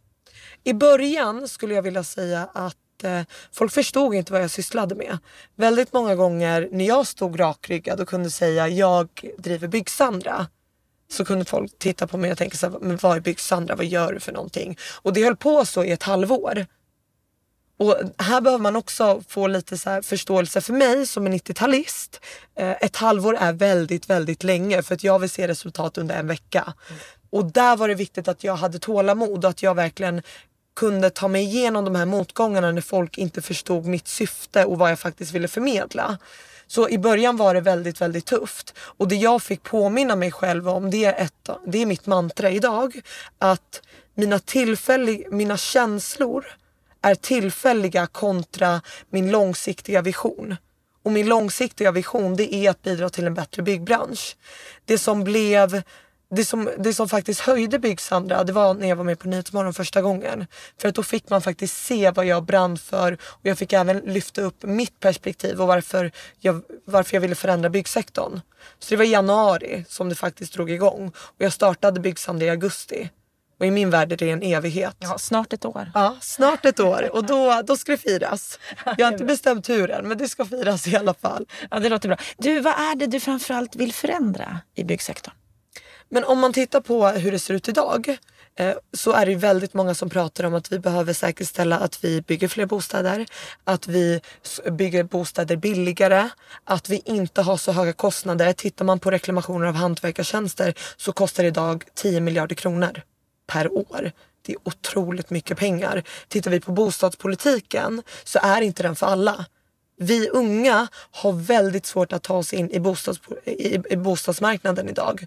I 0.65 0.73
början 0.73 1.49
skulle 1.49 1.75
jag 1.75 1.83
vilja 1.83 2.05
säga 2.05 2.49
att 2.55 3.05
eh, 3.05 3.21
folk 3.53 3.73
förstod 3.73 4.15
inte 4.15 4.33
vad 4.33 4.43
jag 4.43 4.51
sysslade 4.51 4.95
med. 4.95 5.19
Väldigt 5.57 5.93
många 5.93 6.15
gånger 6.15 6.69
när 6.73 6.85
jag 6.85 7.07
stod 7.07 7.41
rakryggad 7.41 8.01
och 8.01 8.09
kunde 8.09 8.31
säga 8.31 8.69
jag 8.69 9.09
driver 9.39 9.69
Byggsandra 9.69 10.47
så 11.13 11.25
kunde 11.25 11.45
folk 11.45 11.79
titta 11.79 12.07
på 12.07 12.17
mig 12.17 12.33
och 12.33 12.39
tänka 12.39 12.57
så 12.57 12.71
här, 12.71 12.79
men 12.81 12.97
vad 13.03 13.17
är 13.17 13.21
Byggsandra, 13.21 13.77
vad 13.77 13.87
gör 13.87 14.13
du 14.13 14.21
för 14.21 14.33
någonting? 14.33 14.79
Och 15.03 15.13
det 15.13 15.25
höll 15.25 15.37
på 15.37 15.65
så 15.65 15.85
i 15.85 15.91
ett 15.91 16.03
halvår. 16.03 16.67
Och 17.79 17.97
här 18.19 18.41
behöver 18.41 18.63
man 18.63 18.77
också 18.77 19.23
få 19.29 19.47
lite 19.47 19.79
så 19.79 20.03
förståelse 20.03 20.61
för 20.61 20.73
mig 20.73 21.07
som 21.07 21.27
en 21.27 21.33
90-talist. 21.33 22.21
Eh, 22.55 22.71
ett 22.71 22.97
halvår 22.97 23.37
är 23.37 23.53
väldigt, 23.53 24.11
väldigt 24.11 24.45
länge 24.45 24.83
för 24.83 24.95
att 24.95 25.05
jag 25.05 25.19
vill 25.19 25.31
se 25.31 25.49
resultat 25.49 25.99
under 25.99 26.19
en 26.19 26.27
vecka. 26.27 26.75
Mm. 26.89 27.01
Och 27.31 27.45
där 27.45 27.77
var 27.77 27.89
det 27.89 27.95
viktigt 27.95 28.29
att 28.29 28.45
jag 28.45 28.57
hade 28.57 28.79
tålamod 28.79 29.45
och 29.45 29.51
att 29.51 29.63
jag 29.63 29.75
verkligen 29.75 30.23
kunde 30.77 31.11
ta 31.11 31.29
mig 31.29 31.43
igenom 31.43 31.85
de 31.85 31.95
här 31.95 32.07
motgångarna 32.07 32.73
när 32.73 32.81
folk 32.81 33.19
inte 33.19 33.43
förstod 33.43 33.87
mitt 33.87 34.09
syfte 34.09 34.65
och 34.65 34.79
vad 34.79 34.91
jag 34.91 34.99
faktiskt 34.99 35.33
ville 35.33 35.49
förmedla. 35.49 36.19
Så 36.71 36.89
i 36.89 36.99
början 36.99 37.37
var 37.37 37.55
det 37.55 37.61
väldigt, 37.61 38.01
väldigt 38.01 38.27
tufft. 38.27 38.75
Och 38.79 39.09
det 39.09 39.17
jag 39.17 39.43
fick 39.43 39.63
påminna 39.63 40.17
mig 40.17 40.33
själv 40.33 40.69
om, 40.69 40.91
det 40.91 41.05
är, 41.05 41.25
ett, 41.25 41.49
det 41.67 41.83
är 41.83 41.87
mitt 41.87 42.07
mantra 42.07 42.51
idag. 42.51 43.01
Att 43.39 43.83
mina, 44.15 44.39
tillfällig, 44.39 45.27
mina 45.31 45.57
känslor 45.57 46.47
är 47.03 47.15
tillfälliga 47.15 48.07
kontra 48.07 48.81
min 49.11 49.31
långsiktiga 49.31 50.03
vision. 50.03 50.57
Och 51.03 51.13
min 51.13 51.27
långsiktiga 51.27 51.93
vision 51.93 52.37
det 52.37 52.55
är 52.55 52.71
att 52.71 52.83
bidra 52.83 53.11
till 53.11 53.27
en 53.27 53.35
bättre 53.35 53.63
byggbransch. 53.63 54.37
Det 54.85 54.99
som 54.99 55.25
blev 55.25 55.83
det 56.31 56.45
som, 56.45 56.71
det 56.79 56.95
som 56.95 57.09
faktiskt 57.09 57.41
höjde 57.41 57.79
Byggsandra 57.79 58.45
det 58.45 58.53
var 58.53 58.75
när 58.75 58.89
jag 58.89 58.97
var 58.97 59.05
med 59.05 59.19
på 59.19 59.29
Nyhetsmorgon 59.29 59.75
första 59.75 60.03
gången. 60.03 60.47
För 60.81 60.89
att 60.89 60.95
då 60.95 61.03
fick 61.03 61.31
man 61.31 61.43
faktiskt 61.43 61.85
se 61.85 62.11
vad 62.11 62.27
jag 62.27 62.45
brann 62.45 62.79
för 62.79 63.13
och 63.23 63.41
jag 63.43 63.59
fick 63.59 63.73
även 63.73 63.99
lyfta 63.99 64.43
upp 64.43 64.63
mitt 64.63 65.01
perspektiv 65.01 65.61
och 65.61 65.67
varför 65.67 66.13
jag, 66.39 66.63
varför 66.85 67.17
jag 67.17 67.21
ville 67.21 67.35
förändra 67.35 67.71
byggsektorn. 67.71 68.41
Så 68.79 68.91
det 68.91 68.97
var 68.97 69.05
i 69.05 69.11
januari 69.11 69.85
som 69.89 70.09
det 70.09 70.15
faktiskt 70.15 70.53
drog 70.53 70.71
igång 70.71 71.13
och 71.17 71.41
jag 71.45 71.53
startade 71.53 72.01
Byggsandra 72.01 72.47
i 72.47 72.51
augusti. 72.51 73.11
Och 73.61 73.67
i 73.67 73.71
min 73.71 73.91
värld 73.91 74.13
är 74.13 74.17
det 74.17 74.31
en 74.31 74.43
evighet. 74.43 74.97
Ja, 74.99 75.19
snart 75.19 75.53
ett 75.53 75.65
år. 75.65 75.91
Ja, 75.95 76.17
snart 76.21 76.65
ett 76.65 76.81
år 76.81 77.11
och 77.13 77.25
då, 77.25 77.63
då 77.65 77.77
ska 77.77 77.93
det 77.93 77.99
firas. 77.99 78.59
Jag 78.97 79.07
har 79.07 79.13
inte 79.13 79.25
bestämt 79.25 79.69
hur 79.69 79.91
än 79.91 80.09
men 80.09 80.19
det 80.19 80.29
ska 80.29 80.45
firas 80.45 80.87
i 80.87 80.97
alla 80.97 81.15
fall. 81.15 81.47
Ja, 81.71 81.79
det 81.79 81.89
låter 81.89 82.09
bra. 82.09 82.19
Du, 82.37 82.61
vad 82.61 82.73
är 82.73 82.95
det 82.95 83.07
du 83.07 83.21
framförallt 83.21 83.77
vill 83.77 83.93
förändra 83.93 84.61
i 84.75 84.85
byggsektorn? 84.85 85.35
Men 86.11 86.25
om 86.25 86.39
man 86.39 86.53
tittar 86.53 86.81
på 86.81 87.09
hur 87.09 87.33
det 87.33 87.39
ser 87.39 87.55
ut 87.55 87.69
idag 87.69 88.17
eh, 88.57 88.75
så 88.93 89.13
är 89.13 89.27
det 89.27 89.35
väldigt 89.35 89.75
många 89.75 89.95
som 89.95 90.11
pratar 90.11 90.45
om 90.45 90.55
att 90.55 90.73
vi 90.73 90.79
behöver 90.79 91.13
säkerställa 91.13 91.79
att 91.79 92.05
vi 92.05 92.23
bygger 92.23 92.49
fler 92.49 92.67
bostäder, 92.67 93.27
att 93.65 93.89
vi 93.89 94.21
bygger 94.73 95.03
bostäder 95.03 95.57
billigare, 95.57 96.29
att 96.65 96.89
vi 96.89 97.03
inte 97.05 97.43
har 97.43 97.57
så 97.57 97.73
höga 97.73 97.93
kostnader. 97.93 98.53
Tittar 98.53 98.85
man 98.85 98.99
på 98.99 99.11
reklamationer 99.11 99.67
av 99.67 99.75
hantverkartjänster 99.75 100.75
så 100.97 101.13
kostar 101.13 101.43
det 101.43 101.49
idag 101.49 101.85
10 101.95 102.21
miljarder 102.21 102.55
kronor 102.55 103.03
per 103.47 103.73
år. 103.73 104.13
Det 104.43 104.53
är 104.53 104.59
otroligt 104.65 105.31
mycket 105.31 105.59
pengar. 105.59 106.03
Tittar 106.29 106.51
vi 106.51 106.61
på 106.61 106.73
bostadspolitiken 106.73 108.03
så 108.25 108.39
är 108.43 108.61
inte 108.61 108.83
den 108.83 108.97
för 108.97 109.07
alla. 109.07 109.45
Vi 110.03 110.29
unga 110.29 110.89
har 111.11 111.33
väldigt 111.33 111.87
svårt 111.87 112.13
att 112.13 112.23
ta 112.23 112.37
oss 112.37 112.53
in 112.53 112.71
i, 112.71 112.81
bostads, 112.81 113.21
i, 113.45 113.79
i 113.91 113.97
bostadsmarknaden 113.97 114.89
idag. 114.89 115.27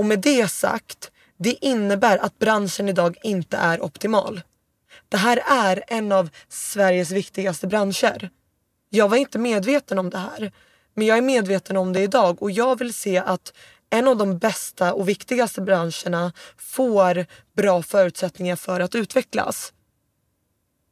Och 0.00 0.06
med 0.06 0.20
det 0.20 0.48
sagt, 0.48 1.10
det 1.38 1.64
innebär 1.64 2.18
att 2.18 2.38
branschen 2.38 2.88
idag 2.88 3.16
inte 3.22 3.56
är 3.56 3.84
optimal. 3.84 4.40
Det 5.08 5.16
här 5.16 5.42
är 5.46 5.84
en 5.88 6.12
av 6.12 6.30
Sveriges 6.48 7.10
viktigaste 7.10 7.66
branscher. 7.66 8.30
Jag 8.90 9.08
var 9.08 9.16
inte 9.16 9.38
medveten 9.38 9.98
om 9.98 10.10
det 10.10 10.18
här. 10.18 10.52
Men 10.94 11.06
jag 11.06 11.18
är 11.18 11.22
medveten 11.22 11.76
om 11.76 11.92
det 11.92 12.00
idag 12.00 12.42
och 12.42 12.50
jag 12.50 12.78
vill 12.78 12.94
se 12.94 13.18
att 13.18 13.52
en 13.90 14.08
av 14.08 14.16
de 14.16 14.38
bästa 14.38 14.94
och 14.94 15.08
viktigaste 15.08 15.60
branscherna 15.60 16.32
får 16.56 17.26
bra 17.56 17.82
förutsättningar 17.82 18.56
för 18.56 18.80
att 18.80 18.94
utvecklas. 18.94 19.72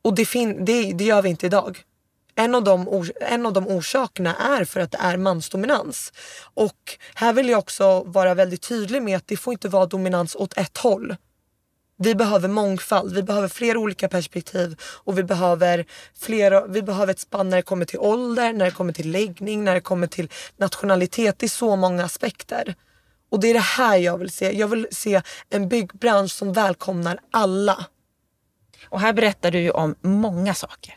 Och 0.03 0.15
det, 0.15 0.25
fin- 0.25 0.65
det, 0.65 0.93
det 0.93 1.05
gör 1.05 1.23
vi 1.23 1.29
inte 1.29 1.47
idag. 1.47 1.83
En 2.39 2.55
av, 2.55 2.65
de 2.65 3.11
en 3.21 3.47
av 3.47 3.53
de 3.53 3.67
orsakerna 3.67 4.37
är 4.37 4.65
för 4.65 4.81
att 4.81 4.91
det 4.91 4.99
är 5.01 5.17
mansdominans. 5.17 6.13
Och 6.55 6.99
här 7.15 7.33
vill 7.33 7.49
jag 7.49 7.59
också 7.59 8.03
vara 8.03 8.35
väldigt 8.35 8.63
tydlig 8.63 9.03
med 9.03 9.17
att 9.17 9.27
det 9.27 9.37
får 9.37 9.53
inte 9.53 9.69
vara 9.69 9.87
dominans 9.87 10.37
åt 10.37 10.59
ett 10.59 10.79
håll. 10.79 11.17
Vi 11.97 12.15
behöver 12.15 12.49
mångfald, 12.49 13.15
vi 13.15 13.23
behöver 13.23 13.49
fler 13.49 13.77
olika 13.77 14.09
perspektiv 14.09 14.77
och 14.83 15.19
vi 15.19 15.23
behöver, 15.23 15.87
fler, 16.19 16.69
vi 16.69 16.83
behöver 16.83 17.13
ett 17.13 17.21
spann 17.21 17.49
när 17.49 17.57
det 17.57 17.63
kommer 17.63 17.85
till 17.85 17.99
ålder, 17.99 18.53
när 18.53 18.65
det 18.65 18.71
kommer 18.71 18.93
till 18.93 19.11
läggning, 19.11 19.65
när 19.65 19.75
det 19.75 19.81
kommer 19.81 20.07
till 20.07 20.31
nationalitet. 20.57 21.39
Det 21.39 21.47
är 21.47 21.51
så 21.51 21.77
många 21.77 22.05
aspekter. 22.05 22.75
Och 23.31 23.41
det 23.41 23.49
är 23.49 23.55
det 23.55 23.61
här 23.61 23.97
jag 23.97 24.19
vill 24.19 24.31
se. 24.31 24.59
Jag 24.59 24.69
vill 24.69 24.87
se 24.91 25.23
en 25.51 25.69
byggbransch 25.69 26.33
som 26.33 26.53
välkomnar 26.53 27.19
alla. 27.31 27.87
Och 28.89 29.01
här 29.01 29.13
berättar 29.13 29.51
du 29.51 29.61
ju 29.61 29.71
om 29.71 29.95
många 30.03 30.55
saker 30.55 30.95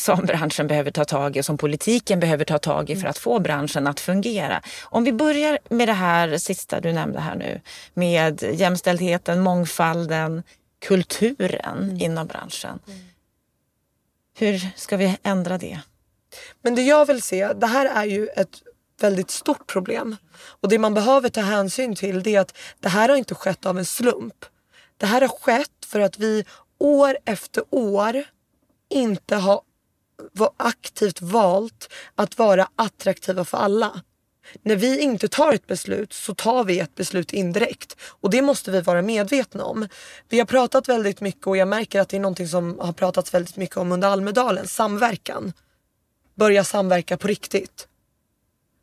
som 0.00 0.26
branschen 0.26 0.66
behöver 0.66 0.90
ta 0.90 1.04
tag 1.04 1.36
i 1.36 1.40
och 1.40 1.44
som 1.44 1.58
politiken 1.58 2.20
behöver 2.20 2.44
ta 2.44 2.58
tag 2.58 2.90
i 2.90 2.96
för 2.96 3.08
att 3.08 3.18
få 3.18 3.38
branschen 3.38 3.86
att 3.86 4.00
fungera. 4.00 4.62
Om 4.84 5.04
vi 5.04 5.12
börjar 5.12 5.58
med 5.68 5.88
det 5.88 5.92
här 5.92 6.38
sista 6.38 6.80
du 6.80 6.92
nämnde 6.92 7.20
här 7.20 7.34
nu 7.34 7.60
med 7.94 8.42
jämställdheten, 8.42 9.40
mångfalden, 9.40 10.42
kulturen 10.80 11.82
mm. 11.82 12.00
inom 12.00 12.26
branschen. 12.26 12.78
Mm. 12.86 13.00
Hur 14.38 14.70
ska 14.76 14.96
vi 14.96 15.16
ändra 15.22 15.58
det? 15.58 15.80
Men 16.62 16.74
det 16.74 16.82
jag 16.82 17.06
vill 17.06 17.22
se, 17.22 17.52
det 17.52 17.66
här 17.66 17.86
är 17.86 18.04
ju 18.04 18.28
ett 18.28 18.62
väldigt 19.00 19.30
stort 19.30 19.66
problem. 19.66 20.16
Och 20.60 20.68
det 20.68 20.78
man 20.78 20.94
behöver 20.94 21.28
ta 21.28 21.40
hänsyn 21.40 21.96
till 21.96 22.22
det 22.22 22.34
är 22.34 22.40
att 22.40 22.56
det 22.80 22.88
här 22.88 23.08
har 23.08 23.16
inte 23.16 23.34
skett 23.34 23.66
av 23.66 23.78
en 23.78 23.84
slump. 23.84 24.44
Det 24.96 25.06
här 25.06 25.20
har 25.20 25.28
skett 25.28 25.86
för 25.86 26.00
att 26.00 26.18
vi 26.18 26.44
år 26.78 27.18
efter 27.24 27.64
år 27.70 28.24
inte 28.88 29.36
har 29.36 29.60
aktivt 30.56 31.22
valt 31.22 31.92
att 32.14 32.38
vara 32.38 32.68
attraktiva 32.76 33.44
för 33.44 33.58
alla. 33.58 34.02
När 34.62 34.76
vi 34.76 35.00
inte 35.00 35.28
tar 35.28 35.52
ett 35.52 35.66
beslut 35.66 36.12
så 36.12 36.34
tar 36.34 36.64
vi 36.64 36.80
ett 36.80 36.94
beslut 36.94 37.32
indirekt 37.32 37.96
och 38.02 38.30
det 38.30 38.42
måste 38.42 38.70
vi 38.70 38.80
vara 38.80 39.02
medvetna 39.02 39.64
om. 39.64 39.88
Vi 40.28 40.38
har 40.38 40.46
pratat 40.46 40.88
väldigt 40.88 41.20
mycket 41.20 41.46
och 41.46 41.56
jag 41.56 41.68
märker 41.68 42.00
att 42.00 42.08
det 42.08 42.16
är 42.16 42.20
någonting 42.20 42.48
som 42.48 42.78
har 42.78 42.92
pratats 42.92 43.34
väldigt 43.34 43.56
mycket 43.56 43.76
om 43.76 43.92
under 43.92 44.08
Almedalen, 44.08 44.66
samverkan. 44.66 45.52
Börja 46.34 46.64
samverka 46.64 47.16
på 47.16 47.28
riktigt. 47.28 47.88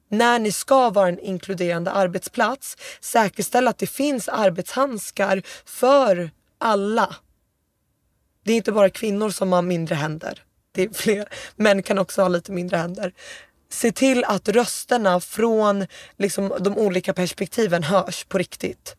När 0.10 0.40
ni 0.40 0.52
ska 0.52 0.90
vara 0.90 1.08
en 1.08 1.20
inkluderande 1.20 1.92
arbetsplats, 1.92 2.78
säkerställ 3.02 3.68
att 3.68 3.78
det 3.78 3.88
finns 3.88 4.30
arbetshandskar 4.30 5.42
för 5.66 6.32
alla. 6.58 7.16
Det 8.44 8.54
är 8.54 8.58
inte 8.58 8.72
bara 8.72 8.90
kvinnor 8.90 9.30
som 9.30 9.52
har 9.52 9.62
mindre 9.62 9.96
händer 9.96 10.44
det 10.78 10.84
är 10.84 10.94
fler. 10.94 11.28
Män 11.56 11.84
kan 11.84 11.98
också 11.98 12.22
ha 12.22 12.30
lite 12.30 12.52
mindre 12.52 12.78
händer. 12.78 13.14
Se 13.70 13.92
till 13.92 14.24
att 14.24 14.48
rösterna 14.50 15.20
från 15.20 15.86
liksom, 16.18 16.54
de 16.60 16.78
olika 16.78 17.14
perspektiven 17.14 17.84
hörs 17.84 18.26
på 18.26 18.38
riktigt. 18.38 18.96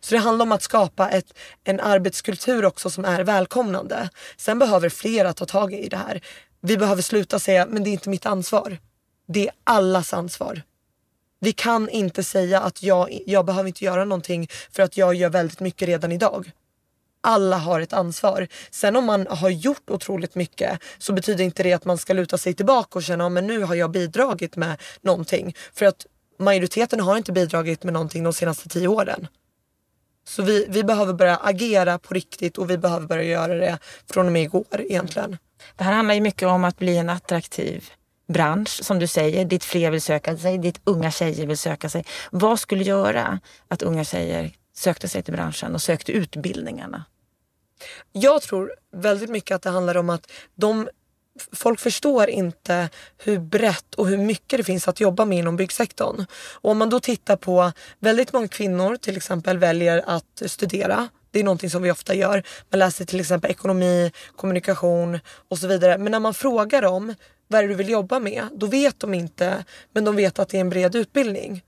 Så 0.00 0.14
det 0.14 0.20
handlar 0.20 0.42
om 0.42 0.52
att 0.52 0.62
skapa 0.62 1.10
ett, 1.10 1.38
en 1.64 1.80
arbetskultur 1.80 2.64
också 2.64 2.90
som 2.90 3.04
är 3.04 3.24
välkomnande. 3.24 4.10
Sen 4.36 4.58
behöver 4.58 4.88
flera 4.88 5.32
ta 5.32 5.44
tag 5.46 5.74
i 5.74 5.88
det 5.88 5.96
här. 5.96 6.20
Vi 6.60 6.76
behöver 6.76 7.02
sluta 7.02 7.38
säga, 7.38 7.66
men 7.66 7.84
det 7.84 7.90
är 7.90 7.92
inte 7.92 8.08
mitt 8.08 8.26
ansvar. 8.26 8.78
Det 9.28 9.48
är 9.48 9.54
allas 9.64 10.14
ansvar. 10.14 10.62
Vi 11.40 11.52
kan 11.52 11.88
inte 11.88 12.24
säga 12.24 12.60
att 12.60 12.82
jag, 12.82 13.18
jag 13.26 13.44
behöver 13.44 13.68
inte 13.68 13.84
göra 13.84 14.04
någonting 14.04 14.48
för 14.70 14.82
att 14.82 14.96
jag 14.96 15.14
gör 15.14 15.30
väldigt 15.30 15.60
mycket 15.60 15.88
redan 15.88 16.12
idag 16.12 16.52
alla 17.20 17.56
har 17.56 17.80
ett 17.80 17.92
ansvar. 17.92 18.48
Sen 18.70 18.96
om 18.96 19.04
man 19.04 19.26
har 19.30 19.50
gjort 19.50 19.90
otroligt 19.90 20.34
mycket 20.34 20.80
så 20.98 21.12
betyder 21.12 21.44
inte 21.44 21.62
det 21.62 21.72
att 21.72 21.84
man 21.84 21.98
ska 21.98 22.12
luta 22.12 22.38
sig 22.38 22.54
tillbaka 22.54 22.98
och 22.98 23.02
känna 23.02 23.26
att 23.26 23.44
nu 23.44 23.62
har 23.62 23.74
jag 23.74 23.90
bidragit 23.90 24.56
med 24.56 24.80
någonting. 25.00 25.54
För 25.72 25.86
att 25.86 26.06
majoriteten 26.38 27.00
har 27.00 27.16
inte 27.16 27.32
bidragit 27.32 27.84
med 27.84 27.92
någonting 27.92 28.24
de 28.24 28.32
senaste 28.32 28.68
tio 28.68 28.88
åren. 28.88 29.28
Så 30.28 30.42
vi, 30.42 30.66
vi 30.68 30.84
behöver 30.84 31.12
börja 31.12 31.36
agera 31.36 31.98
på 31.98 32.14
riktigt 32.14 32.58
och 32.58 32.70
vi 32.70 32.78
behöver 32.78 33.06
börja 33.06 33.24
göra 33.24 33.54
det 33.54 33.78
från 34.12 34.26
och 34.26 34.32
med 34.32 34.42
igår 34.42 34.66
egentligen. 34.78 35.38
Det 35.76 35.84
här 35.84 35.92
handlar 35.92 36.14
ju 36.14 36.20
mycket 36.20 36.48
om 36.48 36.64
att 36.64 36.78
bli 36.78 36.96
en 36.96 37.08
attraktiv 37.08 37.90
bransch 38.32 38.84
som 38.84 38.98
du 38.98 39.06
säger, 39.06 39.44
dit 39.44 39.64
fler 39.64 39.90
vill 39.90 40.02
söka 40.02 40.36
sig, 40.36 40.58
dit 40.58 40.80
unga 40.84 41.10
tjejer 41.10 41.46
vill 41.46 41.58
söka 41.58 41.88
sig. 41.88 42.04
Vad 42.30 42.60
skulle 42.60 42.84
göra 42.84 43.40
att 43.68 43.82
unga 43.82 44.04
tjejer 44.04 44.52
sökte 44.78 45.08
sig 45.08 45.22
till 45.22 45.32
branschen 45.34 45.74
och 45.74 45.82
sökte 45.82 46.12
utbildningarna? 46.12 47.04
Jag 48.12 48.42
tror 48.42 48.74
väldigt 48.92 49.30
mycket 49.30 49.54
att 49.54 49.62
det 49.62 49.70
handlar 49.70 49.96
om 49.96 50.10
att 50.10 50.30
de 50.54 50.88
folk 51.52 51.80
förstår 51.80 52.28
inte 52.28 52.88
hur 53.18 53.38
brett 53.38 53.94
och 53.94 54.08
hur 54.08 54.16
mycket 54.16 54.58
det 54.58 54.64
finns 54.64 54.88
att 54.88 55.00
jobba 55.00 55.24
med 55.24 55.38
inom 55.38 55.56
byggsektorn. 55.56 56.26
Och 56.32 56.70
om 56.70 56.78
man 56.78 56.90
då 56.90 57.00
tittar 57.00 57.36
på 57.36 57.72
väldigt 57.98 58.32
många 58.32 58.48
kvinnor 58.48 58.96
till 58.96 59.16
exempel 59.16 59.58
väljer 59.58 60.04
att 60.06 60.42
studera. 60.46 61.08
Det 61.30 61.40
är 61.40 61.44
någonting 61.44 61.70
som 61.70 61.82
vi 61.82 61.90
ofta 61.90 62.14
gör. 62.14 62.42
Man 62.70 62.78
läser 62.78 63.04
till 63.04 63.20
exempel 63.20 63.50
ekonomi, 63.50 64.12
kommunikation 64.36 65.18
och 65.48 65.58
så 65.58 65.66
vidare. 65.66 65.98
Men 65.98 66.12
när 66.12 66.20
man 66.20 66.34
frågar 66.34 66.82
dem 66.82 67.14
vad 67.48 67.58
är 67.58 67.62
det 67.62 67.68
du 67.68 67.74
vill 67.74 67.88
jobba 67.88 68.18
med? 68.18 68.48
Då 68.52 68.66
vet 68.66 69.00
de 69.00 69.14
inte, 69.14 69.64
men 69.92 70.04
de 70.04 70.16
vet 70.16 70.38
att 70.38 70.48
det 70.48 70.56
är 70.56 70.60
en 70.60 70.70
bred 70.70 70.94
utbildning. 70.94 71.62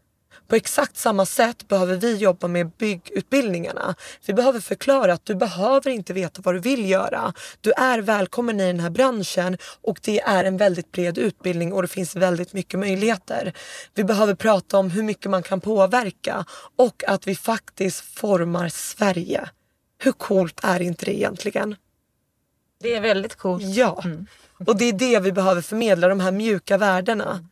På 0.51 0.57
exakt 0.57 0.97
samma 0.97 1.27
sätt 1.27 1.69
behöver 1.69 1.97
vi 1.97 2.17
jobba 2.17 2.49
med 2.49 2.71
byggutbildningarna. 2.71 3.95
Vi 4.27 4.35
behöver 4.35 4.61
förklara 4.61 5.13
att 5.13 5.25
du 5.25 5.35
behöver 5.35 5.91
inte 5.91 6.13
veta 6.13 6.43
vad 6.45 6.55
du 6.55 6.59
vill 6.59 6.91
göra. 6.91 7.33
Du 7.61 7.73
är 7.73 7.99
välkommen 7.99 8.61
i 8.61 8.67
den 8.67 8.81
här 8.81 8.91
branschen 8.91 9.59
och 9.83 10.01
det 10.03 10.21
är 10.21 10.45
en 10.45 10.57
väldigt 10.57 10.93
bred 10.93 11.19
utbildning 11.19 11.73
och 11.73 11.83
det 11.83 11.89
finns 11.89 12.17
väldigt 12.17 12.53
mycket 12.53 12.81
möjligheter. 12.81 13.53
Vi 13.95 14.05
behöver 14.05 14.35
prata 14.35 14.79
om 14.79 14.91
hur 14.91 15.03
mycket 15.03 15.31
man 15.31 15.43
kan 15.43 15.61
påverka 15.61 16.45
och 16.77 17.05
att 17.07 17.27
vi 17.27 17.35
faktiskt 17.35 18.01
formar 18.01 18.69
Sverige. 18.69 19.49
Hur 19.99 20.13
coolt 20.13 20.61
är 20.63 20.83
inte 20.83 21.05
det 21.05 21.15
egentligen? 21.15 21.77
Det 22.83 22.95
är 22.95 23.01
väldigt 23.01 23.35
coolt. 23.35 23.65
Ja, 23.65 24.03
mm. 24.05 24.27
och 24.67 24.77
det 24.77 24.85
är 24.85 24.93
det 24.93 25.21
vi 25.21 25.33
behöver 25.33 25.63
förmedla, 25.63 26.09
de 26.09 26.21
här 26.21 26.33
mjuka 26.33 26.79
värdena. 26.79 27.45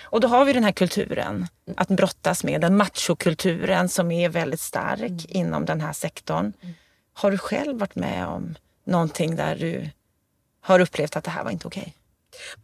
Och 0.00 0.20
då 0.20 0.28
har 0.28 0.44
vi 0.44 0.52
den 0.52 0.64
här 0.64 0.72
kulturen 0.72 1.46
att 1.76 1.88
brottas 1.88 2.44
med, 2.44 2.60
den 2.60 2.76
machokulturen 2.76 3.88
som 3.88 4.10
är 4.10 4.28
väldigt 4.28 4.60
stark 4.60 5.00
mm. 5.00 5.24
inom 5.28 5.64
den 5.64 5.80
här 5.80 5.92
sektorn. 5.92 6.52
Mm. 6.60 6.74
Har 7.12 7.30
du 7.30 7.38
själv 7.38 7.78
varit 7.78 7.94
med 7.94 8.26
om 8.26 8.54
någonting 8.84 9.36
där 9.36 9.56
du 9.56 9.90
har 10.60 10.80
upplevt 10.80 11.16
att 11.16 11.24
det 11.24 11.30
här 11.30 11.44
var 11.44 11.50
inte 11.50 11.66
okej? 11.66 11.80
Okay? 11.80 11.92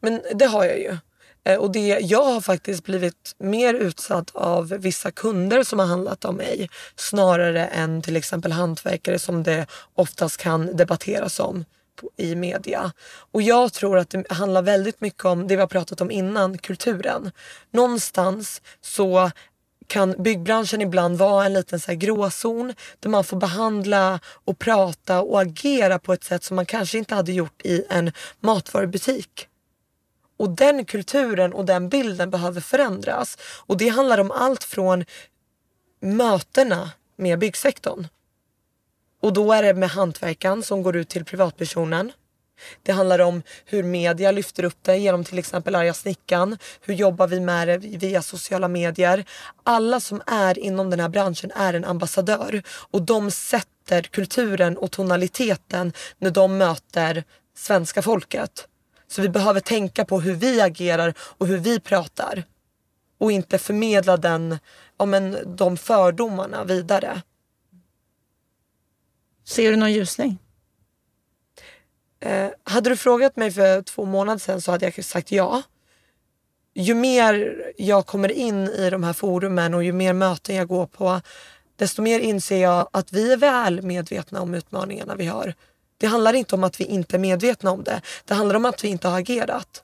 Men 0.00 0.38
det 0.38 0.46
har 0.46 0.64
jag 0.64 0.78
ju. 0.78 0.96
Eh, 1.44 1.58
och 1.58 1.72
det, 1.72 1.98
jag 2.00 2.24
har 2.24 2.40
faktiskt 2.40 2.84
blivit 2.84 3.34
mer 3.38 3.74
utsatt 3.74 4.30
av 4.34 4.68
vissa 4.68 5.10
kunder 5.10 5.62
som 5.62 5.78
har 5.78 5.86
handlat 5.86 6.24
om 6.24 6.36
mig 6.36 6.70
snarare 6.96 7.66
än 7.66 8.02
till 8.02 8.16
exempel 8.16 8.52
hantverkare 8.52 9.18
som 9.18 9.42
det 9.42 9.66
oftast 9.94 10.36
kan 10.36 10.76
debatteras 10.76 11.40
om 11.40 11.64
i 12.16 12.34
media. 12.34 12.92
Och 13.32 13.42
jag 13.42 13.72
tror 13.72 13.98
att 13.98 14.10
det 14.10 14.32
handlar 14.32 14.62
väldigt 14.62 15.00
mycket 15.00 15.24
om 15.24 15.48
det 15.48 15.56
vi 15.56 15.60
har 15.60 15.68
pratat 15.68 16.00
om 16.00 16.10
innan, 16.10 16.58
kulturen. 16.58 17.30
Någonstans 17.70 18.62
så 18.80 19.30
kan 19.86 20.22
byggbranschen 20.22 20.80
ibland 20.82 21.18
vara 21.18 21.46
en 21.46 21.52
liten 21.52 21.80
så 21.80 21.90
här 21.90 21.98
gråzon 21.98 22.74
där 23.00 23.10
man 23.10 23.24
får 23.24 23.36
behandla 23.36 24.20
och 24.44 24.58
prata 24.58 25.22
och 25.22 25.40
agera 25.40 25.98
på 25.98 26.12
ett 26.12 26.24
sätt 26.24 26.44
som 26.44 26.56
man 26.56 26.66
kanske 26.66 26.98
inte 26.98 27.14
hade 27.14 27.32
gjort 27.32 27.62
i 27.64 27.84
en 27.88 28.12
matvarubutik. 28.40 29.48
Och 30.38 30.50
den 30.50 30.84
kulturen 30.84 31.52
och 31.52 31.64
den 31.64 31.88
bilden 31.88 32.30
behöver 32.30 32.60
förändras. 32.60 33.38
Och 33.66 33.76
det 33.76 33.88
handlar 33.88 34.18
om 34.18 34.30
allt 34.30 34.64
från 34.64 35.04
mötena 36.00 36.90
med 37.16 37.38
byggsektorn. 37.38 38.06
Och 39.26 39.32
då 39.32 39.52
är 39.52 39.62
det 39.62 39.74
med 39.74 39.90
hantverkan 39.90 40.62
som 40.62 40.82
går 40.82 40.96
ut 40.96 41.08
till 41.08 41.24
privatpersonen. 41.24 42.12
Det 42.82 42.92
handlar 42.92 43.18
om 43.18 43.42
hur 43.64 43.82
media 43.82 44.30
lyfter 44.30 44.64
upp 44.64 44.78
det 44.82 44.96
genom 44.96 45.24
till 45.24 45.38
exempel 45.38 45.74
Arga 45.74 45.94
snickan. 45.94 46.58
Hur 46.80 46.94
jobbar 46.94 47.26
vi 47.26 47.40
med 47.40 47.68
det 47.68 47.78
via 47.78 48.22
sociala 48.22 48.68
medier? 48.68 49.24
Alla 49.62 50.00
som 50.00 50.22
är 50.26 50.58
inom 50.58 50.90
den 50.90 51.00
här 51.00 51.08
branschen 51.08 51.50
är 51.54 51.74
en 51.74 51.84
ambassadör 51.84 52.62
och 52.68 53.02
de 53.02 53.30
sätter 53.30 54.02
kulturen 54.02 54.76
och 54.76 54.90
tonaliteten 54.90 55.92
när 56.18 56.30
de 56.30 56.58
möter 56.58 57.24
svenska 57.56 58.02
folket. 58.02 58.68
Så 59.08 59.22
vi 59.22 59.28
behöver 59.28 59.60
tänka 59.60 60.04
på 60.04 60.20
hur 60.20 60.34
vi 60.34 60.60
agerar 60.60 61.14
och 61.18 61.46
hur 61.46 61.58
vi 61.58 61.80
pratar. 61.80 62.44
Och 63.18 63.32
inte 63.32 63.58
förmedla 63.58 64.16
den, 64.16 64.58
ja, 64.98 65.06
men, 65.06 65.56
de 65.56 65.76
fördomarna 65.76 66.64
vidare. 66.64 67.22
Ser 69.48 69.70
du 69.70 69.76
någon 69.76 69.92
ljusning? 69.92 70.38
Eh, 72.20 72.48
hade 72.64 72.90
du 72.90 72.96
frågat 72.96 73.36
mig 73.36 73.50
för 73.50 73.82
två 73.82 74.04
månader 74.04 74.38
sedan 74.38 74.60
så 74.60 74.70
hade 74.70 74.92
jag 74.96 75.04
sagt 75.04 75.32
ja. 75.32 75.62
Ju 76.74 76.94
mer 76.94 77.62
jag 77.76 78.06
kommer 78.06 78.32
in 78.32 78.68
i 78.68 78.90
de 78.90 79.04
här 79.04 79.12
forumen 79.12 79.74
och 79.74 79.84
ju 79.84 79.92
mer 79.92 80.12
möten 80.12 80.56
jag 80.56 80.68
går 80.68 80.86
på 80.86 81.20
desto 81.76 82.02
mer 82.02 82.20
inser 82.20 82.62
jag 82.62 82.88
att 82.92 83.12
vi 83.12 83.32
är 83.32 83.36
väl 83.36 83.82
medvetna 83.82 84.40
om 84.40 84.54
utmaningarna 84.54 85.14
vi 85.14 85.26
har. 85.26 85.54
Det 85.98 86.06
handlar 86.06 86.32
inte 86.32 86.54
om 86.54 86.64
att 86.64 86.80
vi 86.80 86.84
inte 86.84 87.16
är 87.16 87.18
medvetna 87.18 87.70
om 87.70 87.84
det. 87.84 88.00
Det 88.24 88.34
handlar 88.34 88.54
om 88.54 88.64
att 88.64 88.84
vi 88.84 88.88
inte 88.88 89.08
har 89.08 89.18
agerat. 89.18 89.82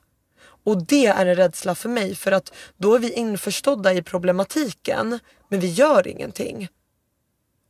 Och 0.63 0.83
det 0.85 1.05
är 1.05 1.25
en 1.25 1.35
rädsla 1.35 1.75
för 1.75 1.89
mig 1.89 2.15
för 2.15 2.31
att 2.31 2.53
då 2.77 2.95
är 2.95 2.99
vi 2.99 3.13
införstådda 3.13 3.93
i 3.93 4.01
problematiken 4.01 5.19
men 5.47 5.59
vi 5.59 5.67
gör 5.67 6.07
ingenting. 6.07 6.69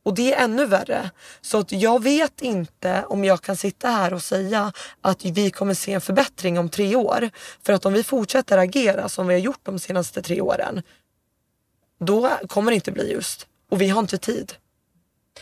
Och 0.04 0.14
det 0.14 0.34
är 0.34 0.44
ännu 0.44 0.66
värre. 0.66 1.10
Så 1.40 1.58
att 1.58 1.72
jag 1.72 2.02
vet 2.02 2.42
inte 2.42 3.04
om 3.08 3.24
jag 3.24 3.42
kan 3.42 3.56
sitta 3.56 3.88
här 3.88 4.14
och 4.14 4.22
säga 4.22 4.72
att 5.00 5.24
vi 5.24 5.50
kommer 5.50 5.74
se 5.74 5.92
en 5.92 6.00
förbättring 6.00 6.58
om 6.58 6.68
tre 6.68 6.96
år. 6.96 7.30
För 7.62 7.72
att 7.72 7.86
om 7.86 7.92
vi 7.92 8.02
fortsätter 8.02 8.58
agera 8.58 9.08
som 9.08 9.26
vi 9.26 9.34
har 9.34 9.40
gjort 9.40 9.60
de 9.62 9.78
senaste 9.78 10.22
tre 10.22 10.40
åren, 10.40 10.82
då 12.00 12.30
kommer 12.48 12.70
det 12.70 12.74
inte 12.74 12.92
bli 12.92 13.12
just. 13.12 13.46
Och 13.70 13.80
vi 13.80 13.88
har 13.88 14.00
inte 14.00 14.18
tid. 14.18 14.52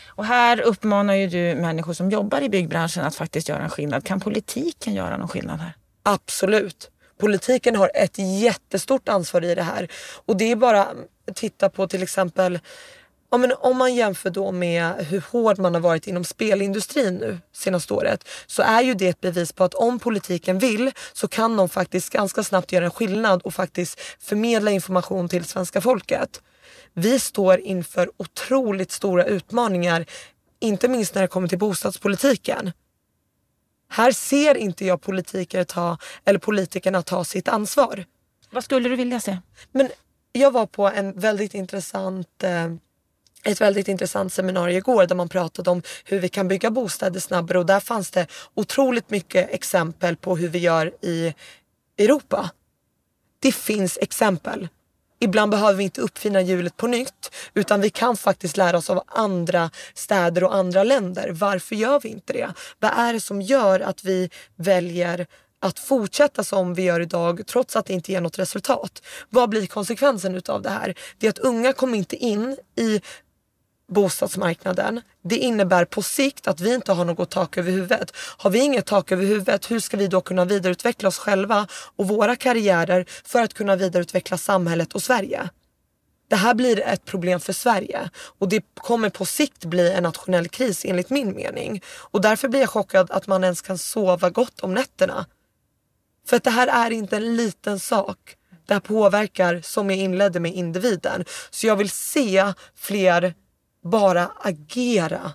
Och 0.05 0.25
här 0.25 0.61
uppmanar 0.61 1.13
ju 1.13 1.27
du 1.27 1.55
människor 1.55 1.93
som 1.93 2.11
jobbar 2.11 2.41
i 2.41 2.49
byggbranschen 2.49 3.05
att 3.05 3.15
faktiskt 3.15 3.49
göra 3.49 3.63
en 3.63 3.69
skillnad. 3.69 4.05
Kan 4.05 4.19
politiken 4.19 4.93
göra 4.93 5.17
någon 5.17 5.27
skillnad 5.27 5.59
här? 5.59 5.73
Absolut. 6.03 6.89
Politiken 7.17 7.75
har 7.75 7.91
ett 7.95 8.17
jättestort 8.17 9.09
ansvar 9.09 9.43
i 9.43 9.55
det 9.55 9.63
här. 9.63 9.87
Och 10.25 10.37
det 10.37 10.51
är 10.51 10.55
bara 10.55 10.81
att 10.81 11.35
titta 11.35 11.69
på 11.69 11.87
till 11.87 12.03
exempel 12.03 12.59
Ja, 13.33 13.37
men 13.37 13.53
om 13.59 13.77
man 13.77 13.95
jämför 13.95 14.29
då 14.29 14.51
med 14.51 15.05
hur 15.05 15.23
hård 15.31 15.59
man 15.59 15.73
har 15.73 15.81
varit 15.81 16.07
inom 16.07 16.23
spelindustrin 16.23 17.15
nu 17.15 17.39
senaste 17.53 17.93
året 17.93 18.27
så 18.45 18.61
är 18.61 18.81
ju 18.81 18.93
det 18.93 19.07
ett 19.07 19.21
bevis 19.21 19.51
på 19.51 19.63
att 19.63 19.73
om 19.73 19.99
politiken 19.99 20.59
vill 20.59 20.91
så 21.13 21.27
kan 21.27 21.57
de 21.57 21.69
faktiskt 21.69 22.09
ganska 22.09 22.43
snabbt 22.43 22.71
göra 22.71 22.85
en 22.85 22.91
skillnad 22.91 23.41
och 23.41 23.53
faktiskt 23.53 23.99
förmedla 24.19 24.71
information 24.71 25.29
till 25.29 25.45
svenska 25.45 25.81
folket. 25.81 26.41
Vi 26.93 27.19
står 27.19 27.59
inför 27.59 28.11
otroligt 28.17 28.91
stora 28.91 29.25
utmaningar, 29.25 30.05
inte 30.59 30.87
minst 30.87 31.15
när 31.15 31.21
det 31.21 31.27
kommer 31.27 31.47
till 31.47 31.59
bostadspolitiken. 31.59 32.71
Här 33.89 34.11
ser 34.11 34.57
inte 34.57 34.85
jag 34.85 35.01
politiker 35.01 35.63
ta, 35.63 35.97
eller 36.25 36.39
politikerna 36.39 37.01
ta 37.01 37.23
sitt 37.23 37.47
ansvar. 37.47 38.05
Vad 38.51 38.63
skulle 38.63 38.89
du 38.89 38.95
vilja 38.95 39.19
se? 39.19 39.37
Men 39.71 39.89
jag 40.31 40.51
var 40.51 40.65
på 40.65 40.87
en 40.87 41.19
väldigt 41.19 41.53
intressant 41.53 42.43
eh, 42.43 42.73
ett 43.43 43.61
väldigt 43.61 43.87
intressant 43.87 44.33
seminarium 44.33 44.77
igår 44.77 45.05
där 45.05 45.15
man 45.15 45.29
pratade 45.29 45.69
om 45.69 45.81
hur 46.05 46.19
vi 46.19 46.29
kan 46.29 46.47
bygga 46.47 46.71
bostäder 46.71 47.19
snabbare 47.19 47.59
och 47.59 47.65
där 47.65 47.79
fanns 47.79 48.11
det 48.11 48.27
otroligt 48.53 49.09
mycket 49.09 49.53
exempel 49.53 50.15
på 50.15 50.37
hur 50.37 50.49
vi 50.49 50.59
gör 50.59 50.93
i 51.01 51.33
Europa. 51.97 52.49
Det 53.39 53.51
finns 53.51 53.97
exempel. 54.01 54.67
Ibland 55.19 55.51
behöver 55.51 55.73
vi 55.73 55.83
inte 55.83 56.01
uppfinna 56.01 56.41
hjulet 56.41 56.77
på 56.77 56.87
nytt 56.87 57.35
utan 57.53 57.81
vi 57.81 57.89
kan 57.89 58.17
faktiskt 58.17 58.57
lära 58.57 58.77
oss 58.77 58.89
av 58.89 59.03
andra 59.07 59.69
städer 59.93 60.43
och 60.43 60.55
andra 60.55 60.83
länder. 60.83 61.29
Varför 61.31 61.75
gör 61.75 61.99
vi 61.99 62.09
inte 62.09 62.33
det? 62.33 62.53
Vad 62.79 62.91
är 62.91 63.13
det 63.13 63.19
som 63.19 63.41
gör 63.41 63.79
att 63.79 64.03
vi 64.03 64.29
väljer 64.55 65.27
att 65.63 65.79
fortsätta 65.79 66.43
som 66.43 66.73
vi 66.73 66.83
gör 66.83 66.99
idag 66.99 67.41
trots 67.47 67.75
att 67.75 67.85
det 67.85 67.93
inte 67.93 68.11
ger 68.11 68.21
något 68.21 68.39
resultat. 68.39 69.01
Vad 69.29 69.49
blir 69.49 69.67
konsekvensen 69.67 70.35
utav 70.35 70.61
det 70.61 70.69
här? 70.69 70.95
Det 71.17 71.27
är 71.27 71.29
att 71.29 71.39
unga 71.39 71.73
kommer 71.73 71.97
inte 71.97 72.15
in 72.15 72.57
i 72.75 73.01
bostadsmarknaden. 73.91 75.01
Det 75.23 75.37
innebär 75.37 75.85
på 75.85 76.01
sikt 76.01 76.47
att 76.47 76.59
vi 76.59 76.73
inte 76.73 76.91
har 76.91 77.05
något 77.05 77.29
tak 77.29 77.57
över 77.57 77.71
huvudet. 77.71 78.11
Har 78.15 78.49
vi 78.49 78.59
inget 78.59 78.85
tak 78.85 79.11
över 79.11 79.25
huvudet, 79.25 79.71
hur 79.71 79.79
ska 79.79 79.97
vi 79.97 80.07
då 80.07 80.21
kunna 80.21 80.45
vidareutveckla 80.45 81.09
oss 81.09 81.17
själva 81.17 81.67
och 81.95 82.07
våra 82.07 82.35
karriärer 82.35 83.05
för 83.23 83.41
att 83.41 83.53
kunna 83.53 83.75
vidareutveckla 83.75 84.37
samhället 84.37 84.93
och 84.93 85.03
Sverige? 85.03 85.49
Det 86.29 86.35
här 86.35 86.53
blir 86.53 86.79
ett 86.79 87.05
problem 87.05 87.39
för 87.39 87.53
Sverige 87.53 88.09
och 88.39 88.49
det 88.49 88.63
kommer 88.75 89.09
på 89.09 89.25
sikt 89.25 89.65
bli 89.65 89.91
en 89.91 90.03
nationell 90.03 90.47
kris 90.47 90.85
enligt 90.85 91.09
min 91.09 91.35
mening. 91.35 91.81
Och 91.87 92.21
därför 92.21 92.47
blir 92.47 92.59
jag 92.59 92.69
chockad 92.69 93.11
att 93.11 93.27
man 93.27 93.43
ens 93.43 93.61
kan 93.61 93.77
sova 93.77 94.29
gott 94.29 94.59
om 94.59 94.73
nätterna. 94.73 95.25
För 96.27 96.37
att 96.37 96.43
det 96.43 96.49
här 96.49 96.67
är 96.87 96.91
inte 96.91 97.15
en 97.15 97.35
liten 97.35 97.79
sak. 97.79 98.35
Det 98.65 98.73
här 98.73 98.81
påverkar, 98.81 99.61
som 99.63 99.89
jag 99.89 99.99
inledde 99.99 100.39
med, 100.39 100.53
individen. 100.53 101.25
Så 101.49 101.67
jag 101.67 101.75
vill 101.75 101.89
se 101.89 102.53
fler 102.75 103.33
bara 103.83 104.31
agera. 104.39 105.33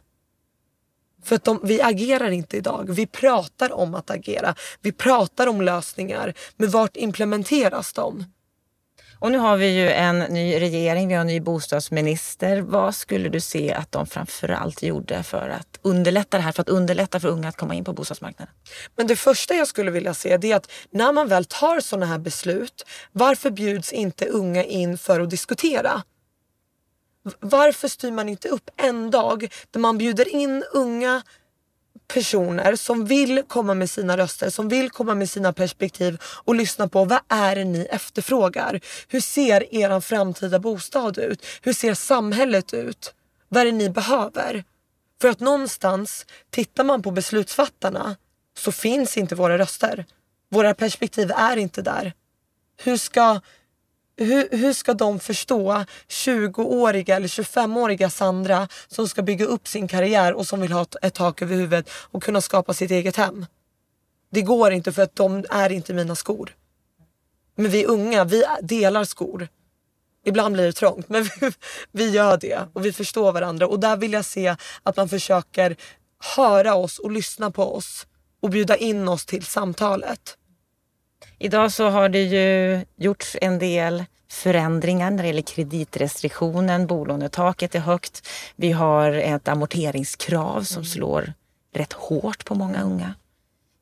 För 1.24 1.36
att 1.36 1.44
de, 1.44 1.60
vi 1.64 1.82
agerar 1.82 2.30
inte 2.30 2.56
idag. 2.56 2.90
Vi 2.90 3.06
pratar 3.06 3.72
om 3.72 3.94
att 3.94 4.10
agera. 4.10 4.54
Vi 4.80 4.92
pratar 4.92 5.46
om 5.46 5.62
lösningar. 5.62 6.34
Men 6.56 6.70
vart 6.70 6.96
implementeras 6.96 7.92
de? 7.92 8.24
Och 9.20 9.32
nu 9.32 9.38
har 9.38 9.56
vi 9.56 9.66
ju 9.66 9.90
en 9.90 10.18
ny 10.18 10.60
regering, 10.60 11.08
vi 11.08 11.14
har 11.14 11.20
en 11.20 11.26
ny 11.26 11.40
bostadsminister. 11.40 12.60
Vad 12.60 12.94
skulle 12.94 13.28
du 13.28 13.40
se 13.40 13.72
att 13.72 13.92
de 13.92 14.06
framförallt 14.06 14.82
gjorde 14.82 15.22
för 15.22 15.48
att 15.48 15.78
underlätta 15.82 16.36
det 16.36 16.42
här, 16.42 16.52
för 16.52 16.62
att 16.62 16.68
underlätta 16.68 17.20
för 17.20 17.28
unga 17.28 17.48
att 17.48 17.56
komma 17.56 17.74
in 17.74 17.84
på 17.84 17.92
bostadsmarknaden? 17.92 18.54
Men 18.96 19.06
det 19.06 19.16
första 19.16 19.54
jag 19.54 19.68
skulle 19.68 19.90
vilja 19.90 20.14
se 20.14 20.36
det 20.36 20.52
är 20.52 20.56
att 20.56 20.70
när 20.90 21.12
man 21.12 21.28
väl 21.28 21.44
tar 21.44 21.80
sådana 21.80 22.06
här 22.06 22.18
beslut, 22.18 22.84
varför 23.12 23.50
bjuds 23.50 23.92
inte 23.92 24.26
unga 24.26 24.64
in 24.64 24.98
för 24.98 25.20
att 25.20 25.30
diskutera? 25.30 26.02
Varför 27.40 27.88
styr 27.88 28.10
man 28.10 28.28
inte 28.28 28.48
upp 28.48 28.70
en 28.76 29.10
dag 29.10 29.52
där 29.70 29.80
man 29.80 29.98
bjuder 29.98 30.28
in 30.28 30.64
unga 30.72 31.22
personer 32.08 32.76
som 32.76 33.04
vill 33.04 33.42
komma 33.42 33.74
med 33.74 33.90
sina 33.90 34.16
röster, 34.16 34.50
som 34.50 34.68
vill 34.68 34.90
komma 34.90 35.14
med 35.14 35.30
sina 35.30 35.52
perspektiv 35.52 36.18
och 36.44 36.54
lyssna 36.54 36.88
på 36.88 37.04
vad 37.04 37.20
är 37.28 37.56
det 37.56 37.64
ni 37.64 37.80
efterfrågar? 37.90 38.80
Hur 39.08 39.20
ser 39.20 39.74
er 39.74 40.00
framtida 40.00 40.58
bostad 40.58 41.18
ut? 41.18 41.46
Hur 41.62 41.72
ser 41.72 41.94
samhället 41.94 42.74
ut? 42.74 43.14
Vad 43.48 43.60
är 43.60 43.64
det 43.64 43.72
ni 43.72 43.90
behöver? 43.90 44.64
För 45.20 45.28
att 45.28 45.40
någonstans, 45.40 46.26
tittar 46.50 46.84
man 46.84 47.02
på 47.02 47.10
beslutsfattarna 47.10 48.16
så 48.58 48.72
finns 48.72 49.16
inte 49.16 49.34
våra 49.34 49.58
röster. 49.58 50.04
Våra 50.50 50.74
perspektiv 50.74 51.30
är 51.36 51.56
inte 51.56 51.82
där. 51.82 52.12
Hur 52.76 52.96
ska 52.96 53.40
hur, 54.18 54.48
hur 54.50 54.72
ska 54.72 54.94
de 54.94 55.20
förstå 55.20 55.84
20-åriga 56.08 57.16
eller 57.16 57.28
25-åriga 57.28 58.10
Sandra 58.10 58.68
som 58.88 59.08
ska 59.08 59.22
bygga 59.22 59.44
upp 59.44 59.68
sin 59.68 59.88
karriär 59.88 60.32
och 60.32 60.46
som 60.46 60.60
vill 60.60 60.72
ha 60.72 60.86
ett 61.02 61.14
tak 61.14 61.42
över 61.42 61.56
huvudet 61.56 61.90
och 61.90 62.22
kunna 62.22 62.40
skapa 62.40 62.74
sitt 62.74 62.90
eget 62.90 63.16
hem? 63.16 63.46
Det 64.30 64.42
går 64.42 64.72
inte 64.72 64.92
för 64.92 65.02
att 65.02 65.16
de 65.16 65.44
är 65.50 65.72
inte 65.72 65.94
mina 65.94 66.14
skor. 66.14 66.54
Men 67.54 67.70
vi 67.70 67.84
unga, 67.84 68.24
vi 68.24 68.44
delar 68.62 69.04
skor. 69.04 69.48
Ibland 70.24 70.54
blir 70.54 70.64
det 70.64 70.72
trångt 70.72 71.08
men 71.08 71.22
vi, 71.22 71.52
vi 71.92 72.10
gör 72.10 72.36
det 72.36 72.60
och 72.72 72.84
vi 72.84 72.92
förstår 72.92 73.32
varandra 73.32 73.66
och 73.66 73.80
där 73.80 73.96
vill 73.96 74.12
jag 74.12 74.24
se 74.24 74.56
att 74.82 74.96
man 74.96 75.08
försöker 75.08 75.76
höra 76.36 76.74
oss 76.74 76.98
och 76.98 77.10
lyssna 77.10 77.50
på 77.50 77.74
oss 77.74 78.06
och 78.40 78.50
bjuda 78.50 78.76
in 78.76 79.08
oss 79.08 79.26
till 79.26 79.44
samtalet. 79.44 80.37
Idag 81.38 81.72
så 81.72 81.88
har 81.88 82.08
det 82.08 82.22
ju 82.22 82.84
gjorts 82.96 83.36
en 83.40 83.58
del 83.58 84.04
förändringar 84.30 85.10
när 85.10 85.22
det 85.22 85.26
gäller 85.26 85.42
kreditrestriktionen. 85.42 86.86
Bolånetaket 86.86 87.74
är 87.74 87.78
högt. 87.78 88.28
Vi 88.56 88.72
har 88.72 89.12
ett 89.12 89.48
amorteringskrav 89.48 90.62
som 90.62 90.84
slår 90.84 91.32
rätt 91.74 91.92
hårt 91.92 92.44
på 92.44 92.54
många 92.54 92.82
unga. 92.82 93.14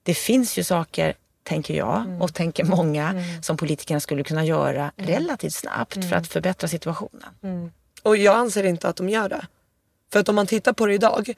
Det 0.02 0.14
finns 0.14 0.58
ju 0.58 0.64
saker, 0.64 1.14
tänker 1.42 1.74
jag 1.74 2.18
och 2.20 2.34
tänker 2.34 2.64
många, 2.64 3.14
som 3.42 3.56
politikerna 3.56 4.00
skulle 4.00 4.24
kunna 4.24 4.44
göra 4.44 4.92
relativt 4.96 5.54
snabbt 5.54 6.08
för 6.08 6.16
att 6.16 6.28
förbättra 6.28 6.68
situationen. 6.68 7.72
Och 8.02 8.16
jag 8.16 8.36
anser 8.36 8.64
inte 8.64 8.88
att 8.88 8.96
de 8.96 9.08
gör 9.08 9.28
det. 9.28 9.46
För 10.12 10.20
att 10.20 10.28
om 10.28 10.34
man 10.34 10.46
tittar 10.46 10.72
på 10.72 10.86
det 10.86 10.94
idag, 10.94 11.34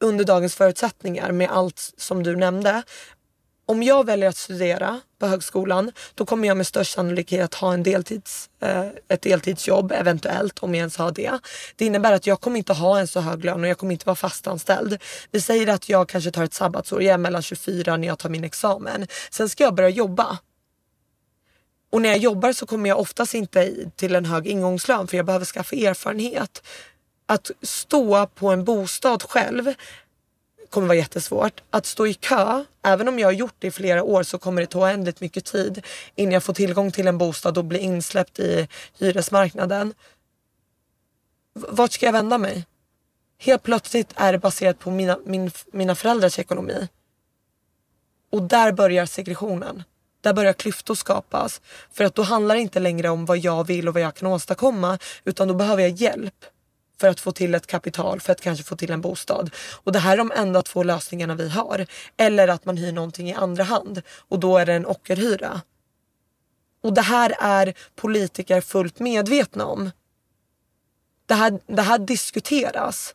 under 0.00 0.24
dagens 0.24 0.54
förutsättningar 0.54 1.32
med 1.32 1.50
allt 1.50 1.94
som 1.96 2.22
du 2.22 2.36
nämnde. 2.36 2.82
Om 3.70 3.82
jag 3.82 4.06
väljer 4.06 4.28
att 4.28 4.36
studera 4.36 5.00
på 5.18 5.26
högskolan 5.26 5.92
då 6.14 6.26
kommer 6.26 6.48
jag 6.48 6.56
med 6.56 6.66
störst 6.66 6.92
sannolikhet 6.92 7.54
ha 7.54 7.74
en 7.74 7.82
deltids, 7.82 8.50
eh, 8.62 8.86
ett 9.08 9.22
deltidsjobb 9.22 9.92
eventuellt 9.92 10.58
om 10.58 10.74
jag 10.74 10.78
ens 10.78 10.96
har 10.96 11.10
det. 11.10 11.38
Det 11.76 11.84
innebär 11.86 12.12
att 12.12 12.26
jag 12.26 12.40
kommer 12.40 12.58
inte 12.58 12.72
ha 12.72 12.98
en 12.98 13.08
så 13.08 13.20
hög 13.20 13.44
lön 13.44 13.60
och 13.60 13.68
jag 13.68 13.78
kommer 13.78 13.92
inte 13.92 14.06
vara 14.06 14.16
fastanställd. 14.16 15.02
Vi 15.30 15.40
säger 15.40 15.66
att 15.66 15.88
jag 15.88 16.08
kanske 16.08 16.30
tar 16.30 16.44
ett 16.44 16.54
sabbatsår, 16.54 17.02
jag 17.02 17.14
är 17.14 17.18
mellan 17.18 17.42
24 17.42 17.96
när 17.96 18.08
jag 18.08 18.18
tar 18.18 18.28
min 18.28 18.44
examen. 18.44 19.06
Sen 19.30 19.48
ska 19.48 19.64
jag 19.64 19.74
börja 19.74 19.88
jobba. 19.88 20.38
Och 21.92 22.02
när 22.02 22.08
jag 22.08 22.18
jobbar 22.18 22.52
så 22.52 22.66
kommer 22.66 22.88
jag 22.88 23.00
oftast 23.00 23.34
inte 23.34 23.90
till 23.96 24.14
en 24.14 24.24
hög 24.24 24.46
ingångslön 24.46 25.06
för 25.06 25.16
jag 25.16 25.26
behöver 25.26 25.46
skaffa 25.46 25.76
erfarenhet. 25.76 26.62
Att 27.26 27.50
stå 27.62 28.26
på 28.26 28.48
en 28.48 28.64
bostad 28.64 29.22
själv 29.22 29.74
kommer 30.70 30.86
vara 30.86 30.98
jättesvårt. 30.98 31.60
Att 31.70 31.86
stå 31.86 32.06
i 32.06 32.14
kö, 32.14 32.64
även 32.84 33.08
om 33.08 33.18
jag 33.18 33.28
har 33.28 33.32
gjort 33.32 33.54
det 33.58 33.66
i 33.66 33.70
flera 33.70 34.02
år 34.02 34.22
så 34.22 34.38
kommer 34.38 34.60
det 34.60 34.66
ta 34.66 34.80
oändligt 34.80 35.20
mycket 35.20 35.44
tid 35.44 35.86
innan 36.14 36.32
jag 36.32 36.42
får 36.42 36.54
tillgång 36.54 36.92
till 36.92 37.06
en 37.08 37.18
bostad 37.18 37.58
och 37.58 37.64
blir 37.64 37.80
insläppt 37.80 38.38
i 38.38 38.68
hyresmarknaden. 38.98 39.94
V- 41.54 41.66
Vart 41.68 41.92
ska 41.92 42.06
jag 42.06 42.12
vända 42.12 42.38
mig? 42.38 42.66
Helt 43.40 43.62
plötsligt 43.62 44.12
är 44.14 44.32
det 44.32 44.38
baserat 44.38 44.78
på 44.78 44.90
mina, 44.90 45.18
min, 45.24 45.50
mina 45.72 45.94
föräldrars 45.94 46.38
ekonomi. 46.38 46.88
Och 48.32 48.42
där 48.42 48.72
börjar 48.72 49.06
segregationen. 49.06 49.82
Där 50.20 50.32
börjar 50.32 50.52
klyftor 50.52 50.94
skapas. 50.94 51.60
För 51.92 52.04
att 52.04 52.14
då 52.14 52.22
handlar 52.22 52.54
det 52.54 52.60
inte 52.60 52.80
längre 52.80 53.08
om 53.08 53.24
vad 53.24 53.38
jag 53.38 53.66
vill 53.66 53.88
och 53.88 53.94
vad 53.94 54.02
jag 54.02 54.14
kan 54.14 54.28
åstadkomma. 54.28 54.98
Utan 55.24 55.48
då 55.48 55.54
behöver 55.54 55.82
jag 55.82 55.90
hjälp 55.90 56.44
för 57.00 57.08
att 57.08 57.20
få 57.20 57.32
till 57.32 57.54
ett 57.54 57.66
kapital, 57.66 58.20
för 58.20 58.32
att 58.32 58.40
kanske 58.40 58.64
få 58.64 58.76
till 58.76 58.90
en 58.90 59.00
bostad. 59.00 59.50
Och 59.84 59.92
det 59.92 59.98
här 59.98 60.12
är 60.12 60.16
de 60.16 60.32
enda 60.36 60.62
två 60.62 60.82
lösningarna 60.82 61.34
vi 61.34 61.48
har. 61.48 61.86
Eller 62.16 62.48
att 62.48 62.64
man 62.64 62.76
hyr 62.76 62.92
någonting 62.92 63.30
i 63.30 63.34
andra 63.34 63.64
hand 63.64 64.02
och 64.28 64.40
då 64.40 64.58
är 64.58 64.66
det 64.66 64.72
en 64.72 64.86
ockerhyra. 64.86 65.60
Och 66.82 66.92
det 66.92 67.02
här 67.02 67.34
är 67.40 67.74
politiker 67.96 68.60
fullt 68.60 68.98
medvetna 68.98 69.66
om. 69.66 69.90
Det 71.26 71.34
här, 71.34 71.60
det 71.66 71.82
här 71.82 71.98
diskuteras. 71.98 73.14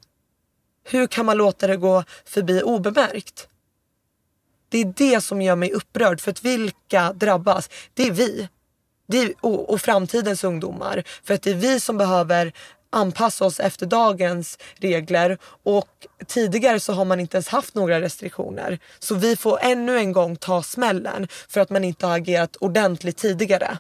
Hur 0.84 1.08
kan 1.08 1.26
man 1.26 1.38
låta 1.38 1.67
det 1.67 1.78
gå 1.78 2.04
förbi 2.26 2.62
obemärkt? 2.62 3.48
Det 4.69 4.78
är 4.78 4.93
det 4.98 5.22
som 5.22 5.41
gör 5.41 5.56
mig 5.56 5.72
upprörd 5.72 6.22
för 6.22 6.32
att 6.32 6.46
vilka 6.46 7.13
drabbas? 7.13 7.69
Det 7.93 8.04
är 8.04 8.12
vi. 8.12 8.50
Det 9.08 9.17
är, 9.17 9.34
och, 9.41 9.69
och 9.69 9.82
framtidens 9.82 10.43
ungdomar. 10.43 11.04
För 11.24 11.34
att 11.34 11.41
det 11.41 11.52
är 11.52 11.56
vi 11.56 11.80
som 11.80 11.98
behöver 11.98 12.54
anpassa 12.93 13.45
oss 13.45 13.60
efter 13.60 13.86
dagens 13.86 14.58
regler 14.75 15.38
och 15.63 16.08
tidigare 16.27 16.79
så 16.79 16.93
har 16.93 17.06
man 17.06 17.19
inte 17.19 17.38
ens 17.38 17.47
haft 17.47 17.75
några 17.75 18.01
restriktioner. 18.01 18.79
Så 18.99 19.15
vi 19.15 19.36
får 19.36 19.60
ännu 19.62 19.97
en 19.97 20.12
gång 20.12 20.36
ta 20.36 20.63
smällen 20.63 21.27
för 21.47 21.62
att 21.62 21.69
man 21.69 21.84
inte 21.84 22.06
har 22.06 22.17
agerat 22.17 22.56
ordentligt 22.56 23.17
tidigare. 23.17 23.77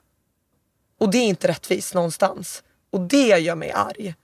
Och 0.99 1.11
det 1.11 1.17
är 1.17 1.27
inte 1.27 1.47
rättvist 1.47 1.93
någonstans. 1.93 2.63
Och 2.91 3.01
det 3.01 3.39
gör 3.39 3.55
mig 3.55 3.71
arg. 3.71 4.15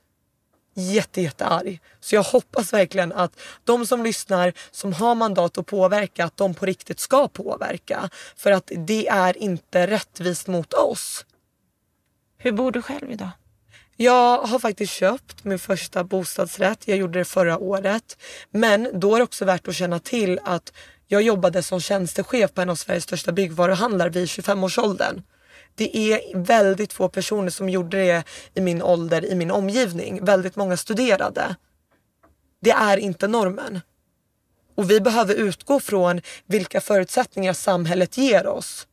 Jätte, 0.73 1.21
jättearg. 1.21 1.81
Så 1.99 2.15
jag 2.15 2.23
hoppas 2.23 2.73
verkligen 2.73 3.11
att 3.13 3.39
de 3.63 3.85
som 3.85 4.03
lyssnar, 4.03 4.53
som 4.71 4.93
har 4.93 5.15
mandat 5.15 5.57
att 5.57 5.65
påverka, 5.65 6.25
att 6.25 6.37
de 6.37 6.53
på 6.53 6.65
riktigt 6.65 6.99
ska 6.99 7.27
påverka. 7.27 8.09
För 8.35 8.51
att 8.51 8.71
det 8.87 9.07
är 9.07 9.37
inte 9.37 9.87
rättvist 9.87 10.47
mot 10.47 10.73
oss. 10.73 11.25
Hur 12.37 12.51
bor 12.51 12.71
du 12.71 12.81
själv 12.81 13.11
idag? 13.11 13.29
Jag 14.01 14.37
har 14.37 14.59
faktiskt 14.59 14.93
köpt 14.93 15.43
min 15.43 15.59
första 15.59 16.03
bostadsrätt. 16.03 16.87
Jag 16.87 16.97
gjorde 16.97 17.19
det 17.19 17.25
förra 17.25 17.57
året. 17.57 18.17
Men 18.51 18.99
då 18.99 19.13
är 19.15 19.17
det 19.17 19.23
också 19.23 19.45
värt 19.45 19.67
att 19.67 19.75
känna 19.75 19.99
till 19.99 20.39
att 20.43 20.73
jag 21.07 21.21
jobbade 21.21 21.63
som 21.63 21.81
tjänstechef 21.81 22.53
på 22.53 22.61
en 22.61 22.69
av 22.69 22.75
Sveriges 22.75 23.03
största 23.03 23.31
byggvaruhandlar 23.31 24.09
vid 24.09 24.25
25-årsåldern. 24.25 25.21
Det 25.75 25.97
är 25.97 26.37
väldigt 26.37 26.93
få 26.93 27.09
personer 27.09 27.49
som 27.49 27.69
gjorde 27.69 27.97
det 27.97 28.23
i 28.53 28.61
min 28.61 28.81
ålder, 28.81 29.25
i 29.25 29.35
min 29.35 29.51
omgivning. 29.51 30.25
Väldigt 30.25 30.55
många 30.55 30.77
studerade. 30.77 31.55
Det 32.61 32.71
är 32.71 32.97
inte 32.97 33.27
normen. 33.27 33.79
Och 34.75 34.91
vi 34.91 35.01
behöver 35.01 35.35
utgå 35.35 35.79
från 35.79 36.21
vilka 36.45 36.81
förutsättningar 36.81 37.53
samhället 37.53 38.17
ger 38.17 38.47
oss. 38.47 38.87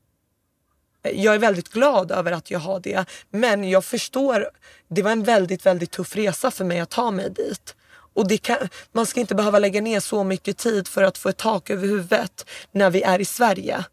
Jag 1.14 1.35
är 1.35 1.38
väldigt 1.38 1.69
glad 1.69 2.11
över 2.11 2.33
att 2.33 2.51
jag 2.51 2.59
har 2.59 2.81
det. 2.81 3.05
Men 3.31 3.71
jag 3.71 3.85
förstår, 3.85 4.51
det 4.88 5.03
var 5.03 5.11
en 5.11 5.23
väldigt, 5.23 5.66
väldigt 5.66 5.90
tuff 5.90 6.16
resa 6.16 6.51
för 6.51 6.64
mig 6.64 6.81
att 6.81 6.90
ta 6.90 7.11
mig 7.11 7.31
dit. 7.31 7.75
Och 8.16 8.31
kan, 8.42 8.57
man 8.92 9.07
ska 9.07 9.21
inte 9.21 9.35
behöva 9.35 9.59
lägga 9.59 9.81
ner 9.81 10.01
så 10.01 10.25
mycket 10.25 10.59
tid 10.59 10.88
för 10.88 11.03
att 11.03 11.19
få 11.19 11.29
ett 11.29 11.37
tak 11.37 11.71
över 11.71 11.88
huvudet 11.88 12.47
när 12.73 12.90
vi 12.90 13.03
är 13.03 13.19
i 13.19 13.25
Sverige. 13.25 13.85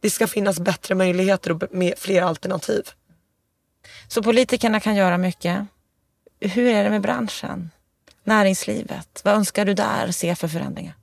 Det 0.00 0.10
ska 0.10 0.26
finnas 0.26 0.60
bättre 0.60 0.94
möjligheter 0.94 1.52
och 1.52 1.62
med 1.70 1.98
fler 1.98 2.22
alternativ. 2.22 2.90
Så 4.08 4.22
politikerna 4.22 4.80
kan 4.80 4.94
göra 4.94 5.18
mycket. 5.18 5.66
Hur 6.40 6.66
är 6.66 6.84
det 6.84 6.90
med 6.90 7.00
branschen? 7.00 7.70
Näringslivet? 8.24 9.20
Vad 9.24 9.34
önskar 9.34 9.64
du 9.64 9.74
där 9.74 10.10
se 10.10 10.34
för 10.34 10.48
förändringar? 10.48 10.94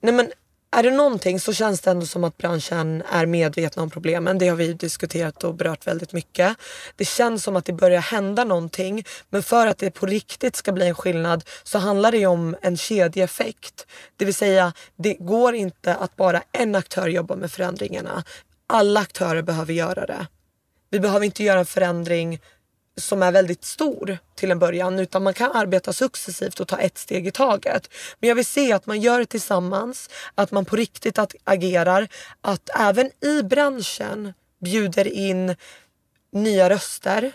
Nej 0.00 0.14
men 0.14 0.32
är 0.76 0.82
det 0.82 0.90
någonting 0.90 1.40
så 1.40 1.52
känns 1.52 1.80
det 1.80 1.90
ändå 1.90 2.06
som 2.06 2.24
att 2.24 2.38
branschen 2.38 3.02
är 3.12 3.26
medvetna 3.26 3.82
om 3.82 3.90
problemen. 3.90 4.38
Det 4.38 4.48
har 4.48 4.56
vi 4.56 4.72
diskuterat 4.72 5.44
och 5.44 5.54
berört 5.54 5.86
väldigt 5.86 6.12
mycket. 6.12 6.56
Det 6.96 7.04
känns 7.04 7.44
som 7.44 7.56
att 7.56 7.64
det 7.64 7.72
börjar 7.72 8.00
hända 8.00 8.44
någonting. 8.44 9.04
Men 9.30 9.42
för 9.42 9.66
att 9.66 9.78
det 9.78 9.90
på 9.90 10.06
riktigt 10.06 10.56
ska 10.56 10.72
bli 10.72 10.88
en 10.88 10.94
skillnad 10.94 11.44
så 11.62 11.78
handlar 11.78 12.12
det 12.12 12.18
ju 12.18 12.26
om 12.26 12.56
en 12.62 12.76
kedjeeffekt. 12.76 13.86
Det 14.16 14.24
vill 14.24 14.34
säga, 14.34 14.72
det 14.96 15.14
går 15.14 15.54
inte 15.54 15.94
att 15.94 16.16
bara 16.16 16.42
en 16.52 16.74
aktör 16.74 17.08
jobbar 17.08 17.36
med 17.36 17.52
förändringarna. 17.52 18.24
Alla 18.66 19.00
aktörer 19.00 19.42
behöver 19.42 19.72
göra 19.72 20.06
det. 20.06 20.26
Vi 20.90 21.00
behöver 21.00 21.26
inte 21.26 21.44
göra 21.44 21.58
en 21.58 21.66
förändring 21.66 22.40
som 23.02 23.22
är 23.22 23.32
väldigt 23.32 23.64
stor 23.64 24.18
till 24.34 24.50
en 24.50 24.58
början 24.58 24.98
utan 24.98 25.22
man 25.22 25.34
kan 25.34 25.52
arbeta 25.52 25.92
successivt 25.92 26.60
och 26.60 26.68
ta 26.68 26.78
ett 26.78 26.98
steg 26.98 27.26
i 27.26 27.30
taget. 27.30 27.88
Men 28.20 28.28
jag 28.28 28.34
vill 28.34 28.46
se 28.46 28.72
att 28.72 28.86
man 28.86 29.00
gör 29.00 29.18
det 29.18 29.26
tillsammans, 29.26 30.10
att 30.34 30.50
man 30.50 30.64
på 30.64 30.76
riktigt 30.76 31.18
att 31.18 31.34
agerar, 31.44 32.08
att 32.40 32.70
även 32.80 33.10
i 33.24 33.42
branschen 33.42 34.32
bjuder 34.60 35.06
in 35.08 35.56
nya 36.32 36.70
röster, 36.70 37.32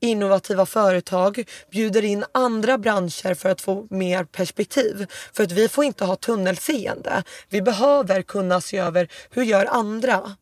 innovativa 0.00 0.66
företag, 0.66 1.44
bjuder 1.70 2.04
in 2.04 2.24
andra 2.32 2.78
branscher 2.78 3.34
för 3.34 3.48
att 3.48 3.60
få 3.60 3.86
mer 3.90 4.24
perspektiv. 4.24 5.06
För 5.32 5.44
att 5.44 5.52
vi 5.52 5.68
får 5.68 5.84
inte 5.84 6.04
ha 6.04 6.16
tunnelseende. 6.16 7.22
Vi 7.48 7.62
behöver 7.62 8.22
kunna 8.22 8.60
se 8.60 8.78
över 8.78 9.08
hur 9.30 9.42
gör 9.42 9.66
andra? 9.66 10.36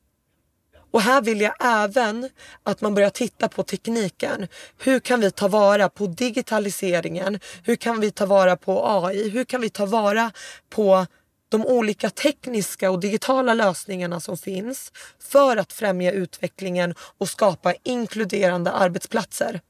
Och 0.94 1.00
här 1.00 1.22
vill 1.22 1.40
jag 1.40 1.54
även 1.60 2.30
att 2.62 2.80
man 2.80 2.94
börjar 2.94 3.10
titta 3.10 3.48
på 3.48 3.62
tekniken. 3.62 4.48
Hur 4.78 5.00
kan 5.00 5.20
vi 5.20 5.30
ta 5.30 5.48
vara 5.48 5.88
på 5.88 6.06
digitaliseringen? 6.06 7.40
Hur 7.64 7.76
kan 7.76 8.00
vi 8.00 8.10
ta 8.10 8.26
vara 8.26 8.56
på 8.56 8.88
AI? 8.88 9.28
Hur 9.30 9.44
kan 9.44 9.60
vi 9.60 9.70
ta 9.70 9.86
vara 9.86 10.32
på 10.70 11.06
de 11.48 11.66
olika 11.66 12.10
tekniska 12.10 12.90
och 12.90 13.00
digitala 13.00 13.54
lösningarna 13.54 14.20
som 14.20 14.36
finns 14.36 14.92
för 15.20 15.56
att 15.56 15.72
främja 15.72 16.12
utvecklingen 16.12 16.94
och 16.98 17.28
skapa 17.28 17.74
inkluderande 17.82 18.70
arbetsplatser? 18.70 19.60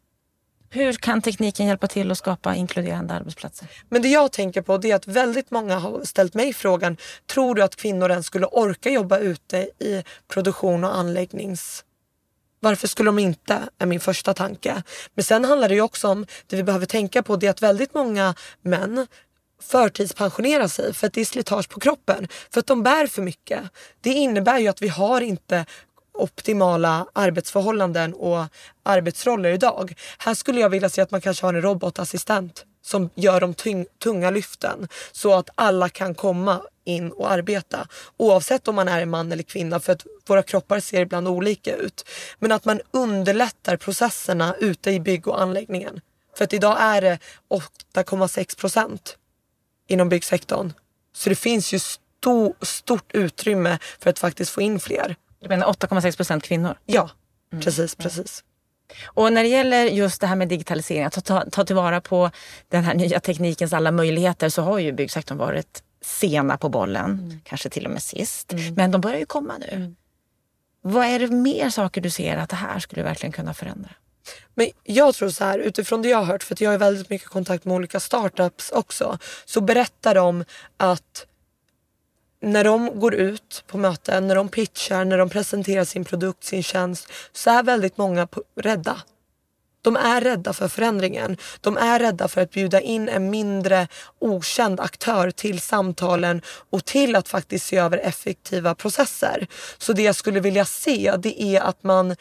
Hur 0.75 0.93
kan 0.93 1.23
tekniken 1.23 1.67
hjälpa 1.67 1.87
till 1.87 2.11
att 2.11 2.19
skapa 2.19 2.55
inkluderande 2.55 3.15
arbetsplatser? 3.15 3.69
Men 3.89 4.03
det 4.03 4.09
jag 4.09 4.33
tänker 4.33 4.63
på 4.63 4.79
det 4.79 4.91
är 4.91 4.97
att 4.97 5.07
väldigt 5.07 5.51
många 5.51 5.79
har 5.79 6.05
ställt 6.05 6.35
mig 6.35 6.53
frågan, 6.53 6.97
tror 7.27 7.55
du 7.55 7.63
att 7.63 7.77
kvinnor 7.77 8.11
ens 8.11 8.27
skulle 8.27 8.47
orka 8.47 8.91
jobba 8.91 9.19
ute 9.19 9.57
i 9.59 10.03
produktion 10.29 10.85
och 10.85 10.97
anläggnings... 10.97 11.85
Varför 12.61 12.89
skulle 12.89 13.09
de 13.09 13.19
inte? 13.19 13.59
är 13.79 13.87
min 13.87 14.01
första 14.01 14.35
tanke. 14.35 14.83
Men 15.15 15.25
sen 15.25 15.45
handlar 15.45 15.69
det 15.69 15.75
ju 15.75 15.81
också 15.81 16.09
om, 16.09 16.27
det 16.47 16.57
vi 16.57 16.63
behöver 16.63 16.87
tänka 16.87 17.23
på 17.23 17.37
det 17.37 17.47
är 17.47 17.51
att 17.51 17.63
väldigt 17.63 17.95
många 17.95 18.35
män 18.63 19.07
förtidspensionera 19.63 20.69
sig 20.69 20.95
för 20.95 21.07
att 21.07 21.13
det 21.13 21.21
är 21.21 21.25
slitage 21.25 21.69
på 21.69 21.81
kroppen. 21.81 22.29
För 22.51 22.61
att 22.61 22.67
de 22.67 22.83
bär 22.83 23.07
för 23.07 23.23
mycket. 23.23 23.61
Det 24.01 24.11
innebär 24.11 24.59
ju 24.59 24.69
att 24.69 24.83
vi 24.83 24.89
har 24.89 25.21
inte 25.21 25.67
optimala 26.15 27.07
arbetsförhållanden 27.13 28.15
och 28.15 28.45
arbetsroller 28.83 29.51
idag. 29.51 29.95
Här 30.19 30.35
skulle 30.35 30.61
jag 30.61 30.71
vilja 30.71 30.89
se 30.89 31.01
att 31.01 31.11
man 31.11 31.21
kanske 31.21 31.47
har 31.47 31.55
en 31.55 31.63
robotassistent 31.63 32.65
som 32.83 33.11
gör 33.15 33.41
de 33.41 33.55
tyng- 33.55 33.87
tunga 34.03 34.31
lyften 34.31 34.89
så 35.13 35.35
att 35.35 35.51
alla 35.55 35.89
kan 35.89 36.15
komma 36.15 36.63
in 36.85 37.11
och 37.11 37.31
arbeta. 37.31 37.89
Oavsett 38.17 38.69
om 38.69 38.75
man 38.75 38.89
är 38.89 39.07
man 39.07 39.33
eller 39.33 39.43
kvinna 39.43 39.81
för 39.81 39.93
att 39.93 40.07
våra 40.27 40.43
kroppar 40.43 40.81
ser 40.81 41.01
ibland 41.01 41.29
olika 41.29 41.77
ut. 41.77 42.09
Men 42.39 42.53
att 42.53 42.65
man 42.65 42.81
underlättar 42.91 43.77
processerna 43.77 44.55
ute 44.61 44.91
i 44.91 45.01
bygg 45.01 45.29
och 45.29 45.43
anläggningen. 45.43 46.01
För 46.37 46.45
att 46.45 46.53
idag 46.53 46.77
är 46.81 47.01
det 47.01 47.19
8,6 47.95 48.59
procent 48.59 49.17
inom 49.89 50.09
byggsektorn. 50.09 50.73
Så 51.17 51.29
det 51.29 51.37
finns 51.37 51.73
ju 51.75 51.79
stor, 51.79 52.55
stort 52.61 53.15
utrymme 53.15 53.79
för 53.99 54.11
att 54.11 54.19
faktiskt 54.19 54.51
få 54.51 54.61
in 54.61 54.81
fler. 54.81 55.17
Du 55.45 55.49
menar 55.49 55.67
8,6 55.67 56.17
procent 56.17 56.45
kvinnor? 56.45 56.79
Ja, 56.87 57.11
precis, 57.63 57.95
precis. 57.95 58.45
Och 59.05 59.33
när 59.33 59.43
det 59.43 59.49
gäller 59.49 59.85
just 59.85 60.21
det 60.21 60.27
här 60.27 60.37
med 60.37 60.49
digitalisering, 60.49 61.05
att 61.05 61.25
ta, 61.25 61.45
ta 61.51 61.65
tillvara 61.65 62.01
på 62.01 62.31
den 62.69 62.85
här 62.85 62.95
nya 62.95 63.21
teknikens 63.21 63.73
alla 63.73 63.91
möjligheter 63.91 64.49
så 64.49 64.63
har 64.63 64.79
ju 64.79 64.93
byggsektorn 64.93 65.39
varit 65.39 65.83
sena 66.03 66.57
på 66.57 66.69
bollen, 66.69 67.41
kanske 67.45 67.69
till 67.69 67.87
och 67.87 67.91
med 67.93 68.03
sist. 68.03 68.53
Men 68.77 68.91
de 68.91 69.01
börjar 69.01 69.19
ju 69.19 69.27
komma 69.27 69.59
nu. 69.59 69.95
Vad 70.83 71.07
är 71.07 71.19
det 71.19 71.31
mer 71.31 71.71
saker 71.71 72.01
du 72.01 72.11
ser 72.11 72.37
att 72.37 72.51
det 72.51 72.57
här 72.57 72.79
skulle 72.79 73.03
verkligen 73.03 73.33
kunna 73.33 73.55
förändra? 73.55 73.91
Men 74.55 74.69
jag 74.85 75.15
tror 75.15 75.31
så 75.31 75.45
här, 75.45 75.59
utifrån 75.59 76.03
det 76.03 76.09
jag 76.09 76.19
har 76.19 76.25
hört, 76.25 76.43
för 76.43 76.57
jag 76.63 76.71
har 76.71 76.79
väldigt 76.79 77.11
mycket 77.11 77.29
kontakt 77.29 77.65
med 77.65 77.75
olika 77.75 78.01
startups 78.01 78.71
också, 78.71 79.19
så 79.45 79.61
berättar 79.61 80.15
de 80.15 80.45
att 80.77 81.27
när 82.45 82.65
de 82.65 83.01
går 83.01 83.15
ut 83.15 83.65
på 83.67 83.79
möten, 83.79 84.29
när 84.29 84.35
de 84.35 84.49
pitchar, 84.49 85.05
när 85.05 85.19
de 85.19 85.29
presenterar 85.31 85.85
sin 85.85 86.05
produkt, 86.05 86.45
sin 86.45 86.63
tjänst, 86.63 87.13
så 87.33 87.51
är 87.51 87.63
väldigt 87.63 87.99
många 87.99 88.27
på- 88.27 88.43
rädda. 88.61 88.97
De 89.83 89.97
är 89.97 90.21
rädda 90.21 90.53
för 90.53 90.69
förändringen. 90.69 91.37
De 91.61 91.77
är 91.77 91.99
rädda 91.99 92.29
för 92.29 92.41
att 92.41 92.51
bjuda 92.51 92.81
in 92.81 93.09
en 93.09 93.31
mindre 93.31 93.89
okänd 94.19 94.81
aktör 94.81 95.31
till 95.31 95.61
samtalen 95.61 96.43
och 96.71 96.85
till 96.85 97.17
att 97.17 97.29
faktiskt 97.29 97.67
se 97.67 97.77
över 97.77 97.99
effektiva 97.99 98.75
processer. 98.75 99.47
Så 99.79 99.93
det 99.93 100.03
jag 100.03 100.17
skulle 100.17 100.41
vilja 100.41 100.65
se 100.65 101.15
det 101.19 101.43
är 101.43 101.61
att 101.61 101.83
man 101.83 102.17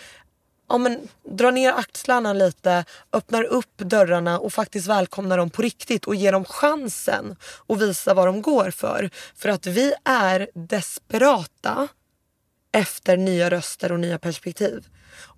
ja, 0.74 0.78
men, 0.78 1.08
drar 1.30 1.52
ner 1.52 1.72
axlarna 1.74 2.34
lite, 2.34 2.86
öppnar 3.14 3.44
upp 3.44 3.78
dörrarna 3.78 4.40
och 4.40 4.54
faktiskt 4.54 4.88
välkomnar 4.88 5.38
dem 5.38 5.50
på 5.50 5.62
riktigt 5.62 6.06
och 6.06 6.16
ger 6.16 6.32
dem 6.32 6.46
chansen 6.46 7.36
att 7.68 7.82
visa 7.82 8.14
vad 8.14 8.28
de 8.28 8.42
går 8.42 8.72
för. 8.72 9.10
För 9.36 9.50
att 9.50 9.66
vi 9.66 9.94
är 10.06 10.50
desperata 10.54 11.88
efter 12.72 13.18
nya 13.18 13.50
röster 13.50 13.92
och 13.92 14.00
nya 14.00 14.20
perspektiv. 14.20 14.88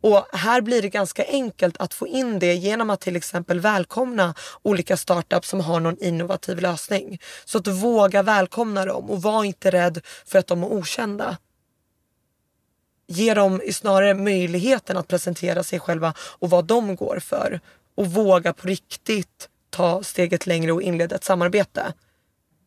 Och 0.02 0.26
här 0.34 0.62
blir 0.62 0.82
det 0.82 0.90
ganska 0.90 1.26
enkelt 1.28 1.78
att 1.78 1.94
få 1.94 2.08
in 2.08 2.40
det 2.40 2.54
genom 2.54 2.90
att 2.90 3.02
till 3.02 3.16
exempel 3.16 3.60
välkomna 3.60 4.34
olika 4.62 4.98
startups 4.98 5.50
som 5.50 5.62
har 5.62 5.80
någon 5.80 5.98
innovativ 5.98 6.60
lösning. 6.60 7.20
Så 7.46 7.58
att 7.58 7.68
våga 7.68 8.24
välkomna 8.24 8.86
dem 8.86 9.10
och 9.10 9.22
var 9.22 9.44
inte 9.44 9.72
rädd 9.72 10.02
för 10.26 10.40
att 10.40 10.48
de 10.48 10.64
är 10.64 10.68
okända. 10.68 11.38
Ge 13.16 13.34
dem 13.34 13.62
snarare 13.72 14.14
möjligheten 14.14 14.98
att 14.98 15.08
presentera 15.08 15.64
sig 15.64 15.80
själva 15.80 16.14
och 16.18 16.50
vad 16.50 16.66
de 16.66 16.96
går 16.96 17.20
för. 17.20 17.60
Och 17.96 18.08
våga 18.08 18.54
på 18.54 18.68
riktigt 18.68 19.50
ta 19.70 20.04
steget 20.04 20.48
längre 20.48 20.72
och 20.72 20.82
inleda 20.82 21.16
ett 21.16 21.24
samarbete. 21.24 21.94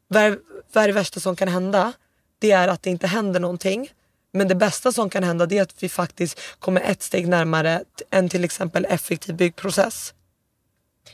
Vad 0.09 0.23
är, 0.23 0.39
vad 0.73 0.85
är 0.85 0.89
det 0.89 0.95
värsta 0.95 1.21
som 1.21 1.37
kan 1.37 1.49
hända? 1.49 1.93
Det 2.39 2.51
är 2.51 2.69
att 2.69 2.83
det 2.83 2.91
inte 2.91 3.07
händer 3.07 3.41
någonting. 3.41 3.91
Men 4.33 4.49
det 4.49 4.55
bästa 4.55 4.93
som 4.93 5.11
kan 5.11 5.25
hända 5.25 5.47
det 5.47 5.59
är 5.59 5.63
att 5.63 5.83
vi 5.83 5.89
faktiskt 5.89 6.41
kommer 6.59 6.81
ett 6.81 7.03
steg 7.03 7.29
närmare 7.29 7.85
en 8.11 8.29
till 8.29 8.45
exempel 8.45 8.85
effektiv 8.85 9.35
byggprocess. 9.35 10.15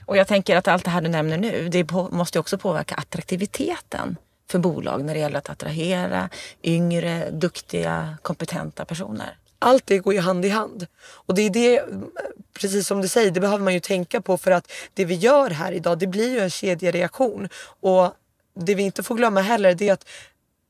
Och 0.07 0.16
jag 0.16 0.29
tänker 0.29 0.57
att 0.57 0.68
allt 0.68 0.85
det 0.85 0.90
här 0.90 1.01
du 1.01 1.09
nämner 1.09 1.38
nu, 1.38 1.68
det 1.68 1.90
måste 1.92 2.38
ju 2.38 2.40
också 2.40 2.59
påverka 2.59 2.94
attraktiviteten 2.94 4.16
för 4.50 4.59
bolag 4.59 5.04
när 5.04 5.14
det 5.14 5.20
gäller 5.20 5.38
att 5.38 5.50
attrahera 5.50 6.28
yngre, 6.62 7.30
duktiga, 7.30 8.18
kompetenta 8.22 8.85
personer. 8.85 9.38
Allt 9.59 9.87
det 9.87 9.98
går 9.98 10.14
ju 10.14 10.20
hand 10.20 10.44
i 10.44 10.48
hand. 10.48 10.87
Och 11.00 11.35
det 11.35 11.42
är 11.42 11.50
det, 11.50 11.83
precis 12.61 12.87
som 12.87 13.02
du 13.02 13.09
säger, 13.09 13.30
det 13.30 13.40
behöver 13.40 13.64
man 13.64 13.74
ju 13.74 13.80
tänka 13.80 14.20
på 14.20 14.38
för 14.38 14.50
att 14.50 14.72
det 14.94 15.04
vi 15.04 15.14
gör 15.14 15.50
här 15.50 15.72
idag 15.72 15.98
det 15.98 16.07
blir 16.07 16.30
ju 16.30 16.38
en 16.38 16.50
kedjereaktion. 16.50 17.48
Och 17.80 18.12
det 18.54 18.74
vi 18.74 18.83
inte 18.83 19.02
får 19.02 19.14
glömma 19.14 19.40
heller 19.40 19.74
det 19.74 19.88
är 19.88 19.92
att 19.92 20.09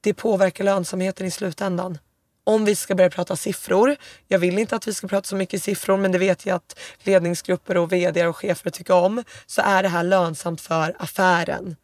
det 0.01 0.15
påverkar 0.15 0.65
lönsamheten 0.65 1.27
i 1.27 1.31
slutändan. 1.31 1.99
Om 2.45 2.65
vi 2.65 2.77
ska 2.77 2.95
börja 2.95 3.11
prata 3.11 3.37
siffror, 3.37 3.97
jag 4.29 4.39
vill 4.39 4.59
inte 4.59 4.77
att 4.77 4.89
vi 4.89 4.95
ska 4.95 5.09
prata 5.09 5.27
så 5.27 5.37
mycket 5.37 5.63
siffror 5.63 5.97
men 5.97 6.13
det 6.13 6.19
vet 6.19 6.47
jag 6.47 6.57
att 6.57 6.79
ledningsgrupper 7.03 7.77
och 7.77 7.93
vd 7.93 8.27
och 8.27 8.37
chefer 8.37 8.71
tycker 8.71 8.95
om, 8.95 9.25
så 9.47 9.63
är 9.63 9.83
det 9.83 9.89
här 9.89 10.03
lönsamt 10.03 10.61
för 10.61 10.97
affären. 10.99 11.77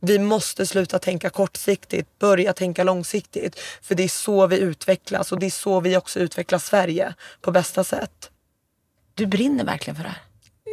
Vi 0.00 0.18
måste 0.18 0.66
sluta 0.66 0.98
tänka 0.98 1.30
kortsiktigt, 1.30 2.18
börja 2.18 2.52
tänka 2.52 2.84
långsiktigt. 2.84 3.60
För 3.82 3.94
det 3.94 4.02
är 4.02 4.08
så 4.08 4.46
vi 4.46 4.58
utvecklas 4.58 5.32
och 5.32 5.38
det 5.38 5.46
är 5.46 5.50
så 5.50 5.80
vi 5.80 5.96
också 5.96 6.18
utvecklar 6.18 6.58
Sverige 6.58 7.14
på 7.40 7.50
bästa 7.50 7.84
sätt. 7.84 8.30
Du 9.14 9.26
brinner 9.26 9.64
verkligen 9.64 9.96
för 9.96 10.02
det 10.02 10.08
här. 10.08 10.22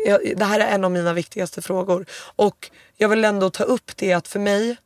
Jag, 0.05 0.37
det 0.37 0.45
här 0.45 0.59
är 0.59 0.67
en 0.67 0.83
av 0.83 0.91
mina 0.91 1.13
viktigaste 1.13 1.61
frågor. 1.61 2.05
Och 2.35 2.71
jag 2.97 3.09
vill 3.09 3.25
ändå 3.25 3.49
ta 3.49 3.63
upp 3.63 3.91
det 3.95 4.13
att 4.13 4.27
för 4.27 4.39
mig, 4.39 4.77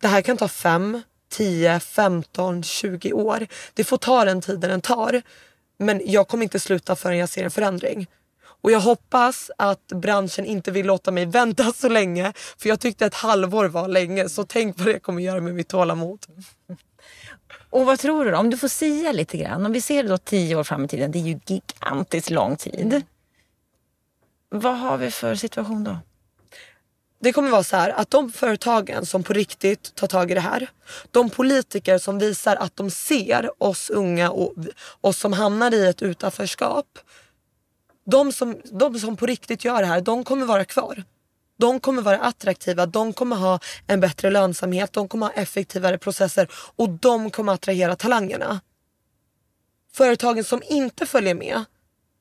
det 0.00 0.08
här 0.08 0.22
kan 0.22 0.36
ta 0.36 0.48
fem, 0.48 1.02
10, 1.28 1.80
15, 1.80 2.62
20 2.62 3.12
år. 3.12 3.46
Det 3.74 3.84
får 3.84 3.96
ta 3.96 4.24
den 4.24 4.40
tiden 4.40 4.70
den 4.70 4.80
tar. 4.80 5.22
Men 5.78 6.00
jag 6.04 6.28
kommer 6.28 6.42
inte 6.42 6.60
sluta 6.60 6.96
förrän 6.96 7.18
jag 7.18 7.28
ser 7.28 7.44
en 7.44 7.50
förändring. 7.50 8.06
Och 8.66 8.72
jag 8.72 8.80
hoppas 8.80 9.50
att 9.58 9.86
branschen 9.86 10.44
inte 10.44 10.70
vill 10.70 10.86
låta 10.86 11.10
mig 11.10 11.26
vänta 11.26 11.72
så 11.76 11.88
länge. 11.88 12.32
För 12.58 12.68
jag 12.68 12.80
tyckte 12.80 13.06
ett 13.06 13.14
halvår 13.14 13.64
var 13.64 13.88
länge. 13.88 14.28
Så 14.28 14.44
tänk 14.44 14.78
vad 14.78 14.86
det 14.86 14.98
kommer 14.98 15.22
göra 15.22 15.40
med 15.40 15.54
mitt 15.54 15.68
tålamod. 15.68 16.26
Och 17.70 17.86
vad 17.86 17.98
tror 17.98 18.24
du 18.24 18.30
då? 18.30 18.36
Om 18.36 18.50
du 18.50 18.56
får 18.56 18.68
sia 18.68 19.12
lite 19.12 19.36
grann. 19.36 19.66
Om 19.66 19.72
vi 19.72 19.80
ser 19.80 20.02
det 20.02 20.08
då 20.08 20.18
tio 20.18 20.56
år 20.56 20.64
fram 20.64 20.84
i 20.84 20.88
tiden, 20.88 21.12
det 21.12 21.18
är 21.18 21.22
ju 21.22 21.40
gigantiskt 21.46 22.30
lång 22.30 22.56
tid. 22.56 23.02
Vad 24.48 24.78
har 24.78 24.96
vi 24.96 25.10
för 25.10 25.34
situation 25.34 25.84
då? 25.84 25.98
Det 27.20 27.32
kommer 27.32 27.50
vara 27.50 27.64
så 27.64 27.76
här 27.76 27.90
att 27.90 28.10
de 28.10 28.32
företagen 28.32 29.06
som 29.06 29.22
på 29.22 29.32
riktigt 29.32 29.94
tar 29.94 30.06
tag 30.06 30.30
i 30.30 30.34
det 30.34 30.40
här. 30.40 30.70
De 31.10 31.30
politiker 31.30 31.98
som 31.98 32.18
visar 32.18 32.56
att 32.56 32.76
de 32.76 32.90
ser 32.90 33.62
oss 33.62 33.90
unga 33.90 34.30
och 34.30 34.54
oss 35.00 35.18
som 35.18 35.32
hamnar 35.32 35.74
i 35.74 35.86
ett 35.86 36.02
utanförskap. 36.02 36.86
De 38.06 38.32
som, 38.32 38.60
de 38.64 38.98
som 38.98 39.16
på 39.16 39.26
riktigt 39.26 39.64
gör 39.64 39.80
det 39.80 39.86
här, 39.86 40.00
de 40.00 40.24
kommer 40.24 40.46
vara 40.46 40.64
kvar. 40.64 41.04
De 41.58 41.80
kommer 41.80 42.02
vara 42.02 42.18
attraktiva, 42.18 42.86
de 42.86 43.12
kommer 43.12 43.36
ha 43.36 43.60
en 43.86 44.00
bättre 44.00 44.30
lönsamhet, 44.30 44.92
de 44.92 45.08
kommer 45.08 45.26
ha 45.26 45.32
effektivare 45.32 45.98
processer 45.98 46.48
och 46.76 46.90
de 46.90 47.30
kommer 47.30 47.52
attrahera 47.52 47.96
talangerna. 47.96 48.60
Företagen 49.92 50.44
som 50.44 50.62
inte 50.68 51.06
följer 51.06 51.34
med, 51.34 51.64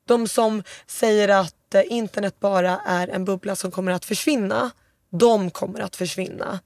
de 0.08 0.28
som 0.28 0.64
säger 0.88 1.30
att 1.30 1.76
eh, 1.76 1.84
internet 1.90 2.40
bara 2.40 2.80
är 2.86 3.08
en 3.08 3.26
bubbla 3.26 3.56
som 3.56 3.72
kommer 3.72 3.92
att 3.92 4.06
försvinna, 4.06 4.72
de 5.12 5.52
kommer 5.52 5.80
att 5.80 5.96
försvinna. 5.96 6.60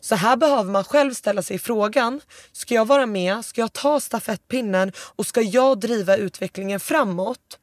Så 0.00 0.14
här 0.14 0.36
behöver 0.36 0.70
man 0.70 0.84
själv 0.84 1.14
ställa 1.14 1.42
sig 1.42 1.58
frågan, 1.58 2.20
ska 2.52 2.74
jag 2.74 2.84
vara 2.84 3.06
med, 3.06 3.44
ska 3.44 3.60
jag 3.60 3.72
ta 3.72 4.00
stafettpinnen 4.00 4.92
och 4.98 5.26
ska 5.26 5.40
jag 5.42 5.80
driva 5.80 6.16
utvecklingen 6.16 6.80
framåt? 6.80 7.58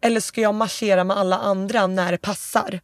Eller 0.00 0.20
ska 0.20 0.40
jag 0.40 0.54
marschera 0.54 1.04
med 1.04 1.16
alla 1.16 1.38
andra 1.38 1.86
när 1.86 2.12
det 2.12 2.18
passar? 2.18 2.80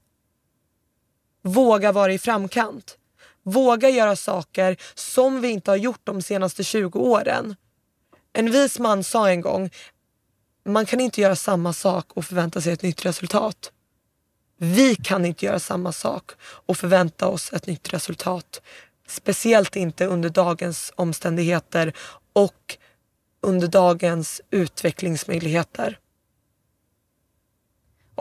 Våga 1.42 1.92
vara 1.92 2.12
i 2.12 2.18
framkant. 2.18 2.98
Våga 3.42 3.88
göra 3.88 4.16
saker 4.16 4.77
som 4.94 5.40
vi 5.40 5.48
inte 5.48 5.70
har 5.70 5.77
gjort 5.77 6.00
de 6.05 6.22
senaste 6.22 6.64
20 6.64 6.98
åren. 6.98 7.57
En 8.33 8.50
vis 8.50 8.79
man 8.79 9.05
sa 9.05 9.31
en 9.31 9.40
gång, 9.40 9.70
man 10.64 10.87
kan 10.87 11.00
inte 11.00 11.20
göra 11.20 11.37
samma 11.37 11.72
sak 11.72 12.07
och 12.14 12.24
förvänta 12.24 12.61
sig 12.61 12.72
ett 12.72 12.83
nytt 12.83 13.05
resultat. 13.05 13.72
Vi 14.57 14.96
kan 14.96 15.24
inte 15.24 15.46
göra 15.46 15.59
samma 15.59 15.92
sak 15.92 16.31
och 16.42 16.77
förvänta 16.77 17.29
oss 17.29 17.53
ett 17.53 17.66
nytt 17.66 17.92
resultat. 17.92 18.62
Speciellt 19.09 19.77
inte 19.77 20.07
under 20.07 20.29
dagens 20.29 20.92
omständigheter 20.96 21.92
och 22.33 22.77
under 23.40 23.68
dagens 23.68 24.40
utvecklingsmöjligheter. 24.50 25.98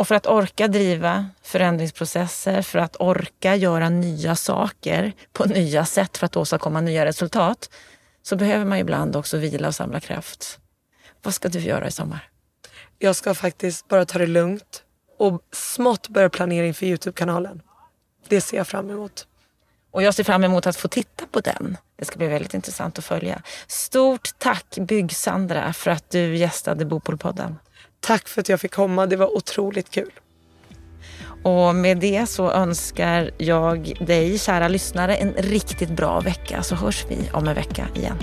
Och 0.03 0.07
för 0.07 0.15
att 0.15 0.27
orka 0.27 0.67
driva 0.67 1.29
förändringsprocesser, 1.41 2.61
för 2.61 2.79
att 2.79 2.95
orka 2.99 3.55
göra 3.55 3.89
nya 3.89 4.35
saker 4.35 5.13
på 5.33 5.45
nya 5.45 5.85
sätt 5.85 6.17
för 6.17 6.25
att 6.25 6.37
åstadkomma 6.37 6.81
nya 6.81 7.05
resultat, 7.05 7.69
så 8.23 8.35
behöver 8.35 8.65
man 8.65 8.77
ibland 8.77 9.15
också 9.15 9.37
vila 9.37 9.67
och 9.67 9.75
samla 9.75 9.99
kraft. 9.99 10.59
Vad 11.21 11.33
ska 11.33 11.49
du 11.49 11.59
göra 11.59 11.87
i 11.87 11.91
sommar? 11.91 12.29
Jag 12.99 13.15
ska 13.15 13.33
faktiskt 13.33 13.87
bara 13.87 14.05
ta 14.05 14.19
det 14.19 14.27
lugnt 14.27 14.83
och 15.17 15.41
smått 15.51 16.07
börja 16.07 16.29
planera 16.29 16.65
inför 16.65 16.85
Youtube-kanalen. 16.85 17.61
Det 18.27 18.41
ser 18.41 18.57
jag 18.57 18.67
fram 18.67 18.89
emot. 18.89 19.27
Och 19.91 20.03
jag 20.03 20.13
ser 20.13 20.23
fram 20.23 20.43
emot 20.43 20.67
att 20.67 20.77
få 20.77 20.87
titta 20.87 21.25
på 21.25 21.39
den. 21.39 21.77
Det 21.95 22.05
ska 22.05 22.17
bli 22.17 22.27
väldigt 22.27 22.53
intressant 22.53 22.97
att 22.97 23.05
följa. 23.05 23.41
Stort 23.67 24.29
tack 24.37 24.77
Bygg-Sandra 24.77 25.73
för 25.73 25.91
att 25.91 26.09
du 26.09 26.35
gästade 26.35 26.85
Bopolpodden. 26.85 27.55
Tack 28.03 28.27
för 28.27 28.41
att 28.41 28.49
jag 28.49 28.59
fick 28.59 28.71
komma. 28.73 29.05
Det 29.05 29.15
var 29.15 29.37
otroligt 29.37 29.89
kul. 29.89 30.11
Och 31.43 31.75
med 31.75 31.97
det 31.97 32.29
så 32.29 32.51
önskar 32.51 33.31
jag 33.37 33.93
dig, 34.07 34.39
kära 34.39 34.67
lyssnare, 34.67 35.15
en 35.15 35.33
riktigt 35.33 35.89
bra 35.89 36.19
vecka 36.19 36.63
så 36.63 36.75
hörs 36.75 37.05
vi 37.09 37.17
om 37.33 37.47
en 37.47 37.55
vecka 37.55 37.87
igen. 37.95 38.17